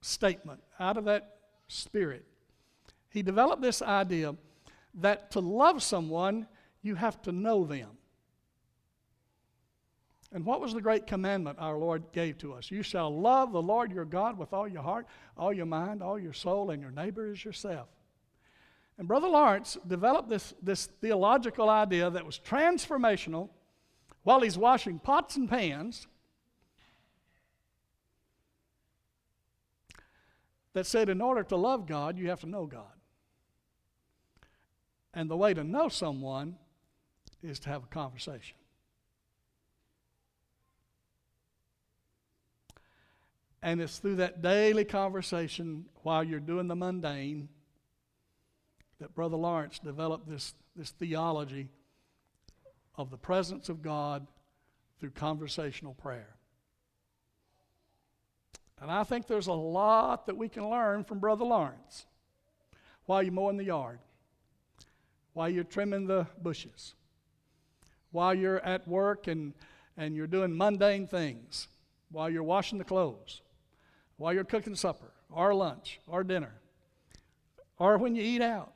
statement, 0.01 0.61
out 0.79 0.97
of 0.97 1.05
that 1.05 1.37
spirit, 1.67 2.25
he 3.09 3.21
developed 3.21 3.61
this 3.61 3.81
idea 3.81 4.35
that 4.95 5.29
to 5.31 5.39
love 5.39 5.83
someone, 5.83 6.47
you 6.81 6.95
have 6.95 7.21
to 7.21 7.31
know 7.31 7.63
them. 7.63 7.89
And 10.33 10.43
what 10.43 10.59
was 10.59 10.73
the 10.73 10.81
great 10.81 11.05
commandment 11.05 11.59
our 11.59 11.77
Lord 11.77 12.11
gave 12.11 12.39
to 12.39 12.53
us? 12.53 12.71
You 12.71 12.81
shall 12.81 13.15
love 13.15 13.51
the 13.51 13.61
Lord 13.61 13.91
your 13.91 14.03
God 14.03 14.35
with 14.35 14.51
all 14.51 14.67
your 14.67 14.81
heart, 14.81 15.05
all 15.37 15.53
your 15.53 15.67
mind, 15.67 16.01
all 16.01 16.17
your 16.17 16.33
soul, 16.33 16.71
and 16.71 16.81
your 16.81 16.89
neighbor 16.89 17.31
as 17.31 17.45
yourself. 17.45 17.87
And 18.97 19.07
Brother 19.07 19.27
Lawrence 19.27 19.77
developed 19.87 20.29
this, 20.29 20.55
this 20.61 20.87
theological 21.01 21.69
idea 21.69 22.09
that 22.09 22.25
was 22.25 22.39
transformational 22.39 23.49
while 24.23 24.41
he's 24.41 24.57
washing 24.57 24.97
pots 24.97 25.35
and 25.35 25.47
pans 25.47 26.07
that 30.73 30.87
said, 30.87 31.09
in 31.09 31.21
order 31.21 31.43
to 31.43 31.55
love 31.55 31.85
God, 31.85 32.17
you 32.17 32.29
have 32.29 32.39
to 32.39 32.49
know 32.49 32.65
God. 32.65 32.85
And 35.13 35.29
the 35.29 35.37
way 35.37 35.53
to 35.53 35.63
know 35.63 35.89
someone 35.89 36.55
is 37.43 37.59
to 37.59 37.69
have 37.69 37.83
a 37.83 37.87
conversation. 37.87 38.57
And 43.63 43.79
it's 43.79 43.97
through 43.97 44.17
that 44.17 44.41
daily 44.41 44.83
conversation 44.83 45.85
while 46.03 46.21
you're 46.21 46.41
doing 46.41 46.67
the 46.67 46.75
mundane 46.75 47.47
that 48.99 49.15
Brother 49.15 49.37
Lawrence 49.37 49.79
developed 49.79 50.27
this, 50.29 50.53
this 50.75 50.91
theology 50.91 51.69
of 52.97 53.09
the 53.09 53.17
presence 53.17 53.69
of 53.69 53.81
God 53.81 54.27
through 54.99 55.11
conversational 55.11 55.93
prayer. 55.93 56.35
And 58.81 58.91
I 58.91 59.05
think 59.05 59.27
there's 59.27 59.47
a 59.47 59.53
lot 59.53 60.25
that 60.25 60.35
we 60.35 60.49
can 60.49 60.69
learn 60.69 61.05
from 61.05 61.19
Brother 61.19 61.45
Lawrence 61.45 62.05
while 63.05 63.23
you're 63.23 63.31
mowing 63.31 63.55
the 63.55 63.63
yard, 63.63 63.99
while 65.31 65.47
you're 65.47 65.63
trimming 65.63 66.05
the 66.05 66.27
bushes, 66.41 66.95
while 68.11 68.33
you're 68.33 68.59
at 68.59 68.85
work 68.89 69.27
and, 69.27 69.53
and 69.95 70.17
you're 70.17 70.27
doing 70.27 70.55
mundane 70.55 71.07
things, 71.07 71.69
while 72.11 72.29
you're 72.29 72.43
washing 72.43 72.77
the 72.77 72.83
clothes, 72.83 73.41
while 74.17 74.33
you're 74.33 74.43
cooking 74.43 74.75
supper 74.75 75.11
or 75.29 75.53
lunch 75.53 75.99
or 76.07 76.23
dinner, 76.23 76.53
or 77.79 77.97
when 77.97 78.15
you 78.15 78.21
eat 78.21 78.41
out. 78.41 78.73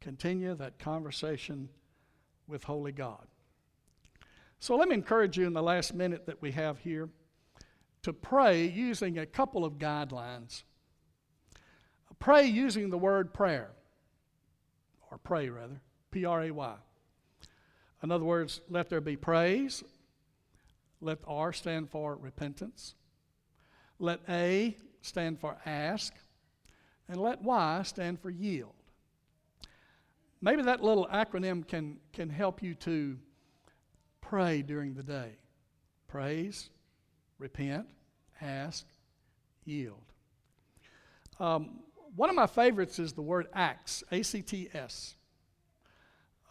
Continue 0.00 0.54
that 0.54 0.78
conversation 0.78 1.68
with 2.46 2.64
Holy 2.64 2.92
God. 2.92 3.26
So 4.58 4.76
let 4.76 4.88
me 4.88 4.94
encourage 4.94 5.36
you 5.36 5.46
in 5.46 5.52
the 5.52 5.62
last 5.62 5.94
minute 5.94 6.26
that 6.26 6.40
we 6.40 6.52
have 6.52 6.78
here 6.78 7.08
to 8.02 8.12
pray 8.12 8.66
using 8.66 9.18
a 9.18 9.26
couple 9.26 9.64
of 9.64 9.78
guidelines. 9.78 10.62
Pray 12.18 12.46
using 12.46 12.88
the 12.88 12.98
word 12.98 13.34
prayer, 13.34 13.70
or 15.10 15.18
pray 15.18 15.48
rather, 15.48 15.80
P 16.10 16.24
R 16.24 16.44
A 16.44 16.50
Y. 16.50 16.74
In 18.02 18.10
other 18.10 18.24
words, 18.24 18.60
let 18.70 18.88
there 18.88 19.00
be 19.00 19.16
praise. 19.16 19.84
Let 21.00 21.18
R 21.26 21.52
stand 21.52 21.90
for 21.90 22.16
repentance. 22.16 22.94
Let 23.98 24.20
A 24.28 24.76
stand 25.00 25.40
for 25.40 25.56
ask. 25.66 26.14
And 27.08 27.20
let 27.20 27.42
Y 27.42 27.82
stand 27.84 28.20
for 28.20 28.30
yield. 28.30 28.74
Maybe 30.40 30.62
that 30.62 30.82
little 30.82 31.06
acronym 31.06 31.66
can, 31.66 31.98
can 32.12 32.28
help 32.28 32.62
you 32.62 32.74
to 32.74 33.16
pray 34.20 34.62
during 34.62 34.94
the 34.94 35.02
day. 35.02 35.38
Praise, 36.08 36.68
repent, 37.38 37.86
ask, 38.40 38.84
yield. 39.64 40.02
Um, 41.38 41.80
one 42.16 42.28
of 42.28 42.34
my 42.34 42.46
favorites 42.46 42.98
is 42.98 43.12
the 43.12 43.22
word 43.22 43.46
acts, 43.54 44.02
A 44.10 44.22
C 44.22 44.42
T 44.42 44.68
S. 44.74 45.14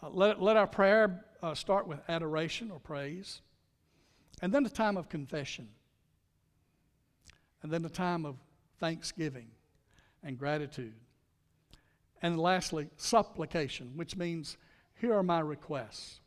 Uh, 0.02 0.08
let, 0.10 0.40
let 0.40 0.56
our 0.56 0.66
prayer 0.66 1.24
uh, 1.42 1.54
start 1.54 1.86
with 1.86 1.98
adoration 2.08 2.70
or 2.70 2.78
praise, 2.78 3.40
and 4.42 4.52
then 4.52 4.64
a 4.64 4.70
time 4.70 4.96
of 4.96 5.08
confession, 5.08 5.68
and 7.66 7.72
then 7.72 7.84
a 7.84 7.88
time 7.88 8.24
of 8.24 8.36
thanksgiving 8.78 9.48
and 10.22 10.38
gratitude. 10.38 10.94
And 12.22 12.38
lastly, 12.38 12.86
supplication, 12.96 13.90
which 13.96 14.14
means, 14.14 14.56
Here 15.00 15.12
are 15.12 15.24
my 15.24 15.40
requests. 15.40 16.20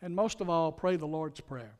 And 0.00 0.14
most 0.14 0.40
of 0.40 0.48
all, 0.48 0.70
pray 0.70 0.94
the 0.94 1.04
Lord's 1.04 1.40
Prayer. 1.40 1.74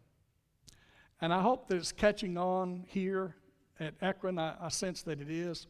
And 1.20 1.32
I 1.32 1.42
hope 1.42 1.68
that 1.68 1.76
it's 1.76 1.92
catching 1.92 2.36
on 2.36 2.84
here 2.88 3.36
at 3.78 3.94
Ekron. 4.02 4.40
I, 4.40 4.56
I 4.60 4.68
sense 4.68 5.02
that 5.02 5.20
it 5.20 5.30
is. 5.30 5.68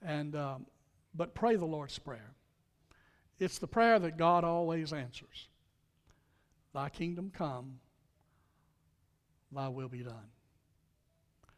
And, 0.00 0.36
um, 0.36 0.66
but 1.12 1.34
pray 1.34 1.56
the 1.56 1.64
Lord's 1.64 1.98
Prayer. 1.98 2.34
It's 3.40 3.58
the 3.58 3.66
prayer 3.66 3.98
that 3.98 4.16
God 4.16 4.44
always 4.44 4.92
answers 4.92 5.48
Thy 6.72 6.88
kingdom 6.88 7.32
come, 7.36 7.80
thy 9.50 9.66
will 9.66 9.88
be 9.88 10.04
done. 10.04 10.30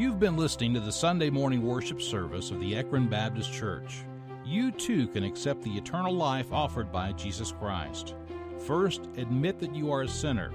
You've 0.00 0.18
been 0.18 0.38
listening 0.38 0.72
to 0.72 0.80
the 0.80 0.90
Sunday 0.90 1.28
morning 1.28 1.60
worship 1.60 2.00
service 2.00 2.50
of 2.50 2.58
the 2.58 2.74
Ekron 2.74 3.06
Baptist 3.06 3.52
Church. 3.52 3.98
You 4.46 4.70
too 4.70 5.06
can 5.08 5.24
accept 5.24 5.60
the 5.60 5.76
eternal 5.76 6.14
life 6.14 6.54
offered 6.54 6.90
by 6.90 7.12
Jesus 7.12 7.52
Christ. 7.52 8.14
First, 8.66 9.10
admit 9.18 9.58
that 9.58 9.74
you 9.74 9.92
are 9.92 10.00
a 10.00 10.08
sinner 10.08 10.52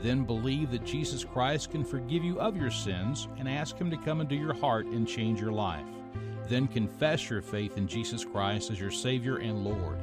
then 0.00 0.24
believe 0.24 0.70
that 0.70 0.86
Jesus 0.86 1.24
Christ 1.24 1.72
can 1.72 1.84
forgive 1.84 2.24
you 2.24 2.40
of 2.40 2.56
your 2.56 2.70
sins 2.70 3.28
and 3.38 3.46
ask 3.46 3.76
Him 3.76 3.90
to 3.90 3.98
come 3.98 4.22
into 4.22 4.34
your 4.34 4.54
heart 4.54 4.86
and 4.86 5.06
change 5.06 5.42
your 5.42 5.52
life. 5.52 5.84
Then 6.48 6.66
confess 6.66 7.28
your 7.28 7.42
faith 7.42 7.76
in 7.76 7.86
Jesus 7.86 8.24
Christ 8.24 8.70
as 8.70 8.80
your 8.80 8.90
Savior 8.90 9.36
and 9.36 9.62
Lord. 9.62 9.98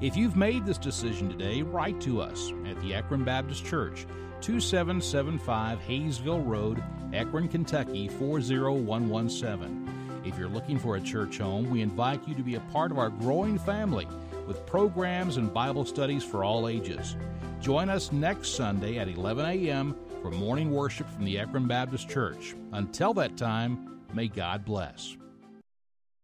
If 0.00 0.16
you've 0.16 0.36
made 0.36 0.64
this 0.64 0.78
decision 0.78 1.28
today, 1.28 1.62
write 1.62 2.00
to 2.02 2.20
us 2.20 2.52
at 2.64 2.80
the 2.80 2.94
Ekron 2.94 3.24
Baptist 3.24 3.64
Church, 3.64 4.06
2775 4.40 5.80
Hayesville 5.80 6.46
Road, 6.46 6.80
Ekron, 7.16 7.48
Kentucky 7.48 8.08
40117. 8.08 10.22
If 10.26 10.38
you're 10.38 10.50
looking 10.50 10.78
for 10.78 10.96
a 10.96 11.00
church 11.00 11.38
home, 11.38 11.70
we 11.70 11.80
invite 11.80 12.28
you 12.28 12.34
to 12.34 12.42
be 12.42 12.56
a 12.56 12.60
part 12.60 12.90
of 12.90 12.98
our 12.98 13.08
growing 13.08 13.58
family 13.58 14.06
with 14.46 14.66
programs 14.66 15.38
and 15.38 15.52
Bible 15.52 15.86
studies 15.86 16.22
for 16.22 16.44
all 16.44 16.68
ages. 16.68 17.16
Join 17.60 17.88
us 17.88 18.12
next 18.12 18.54
Sunday 18.54 18.98
at 18.98 19.08
11 19.08 19.46
a.m. 19.46 19.96
for 20.20 20.30
morning 20.30 20.70
worship 20.70 21.08
from 21.08 21.24
the 21.24 21.38
Ekron 21.38 21.66
Baptist 21.66 22.10
Church. 22.10 22.54
Until 22.72 23.14
that 23.14 23.38
time, 23.38 24.02
may 24.12 24.28
God 24.28 24.66
bless. 24.66 25.16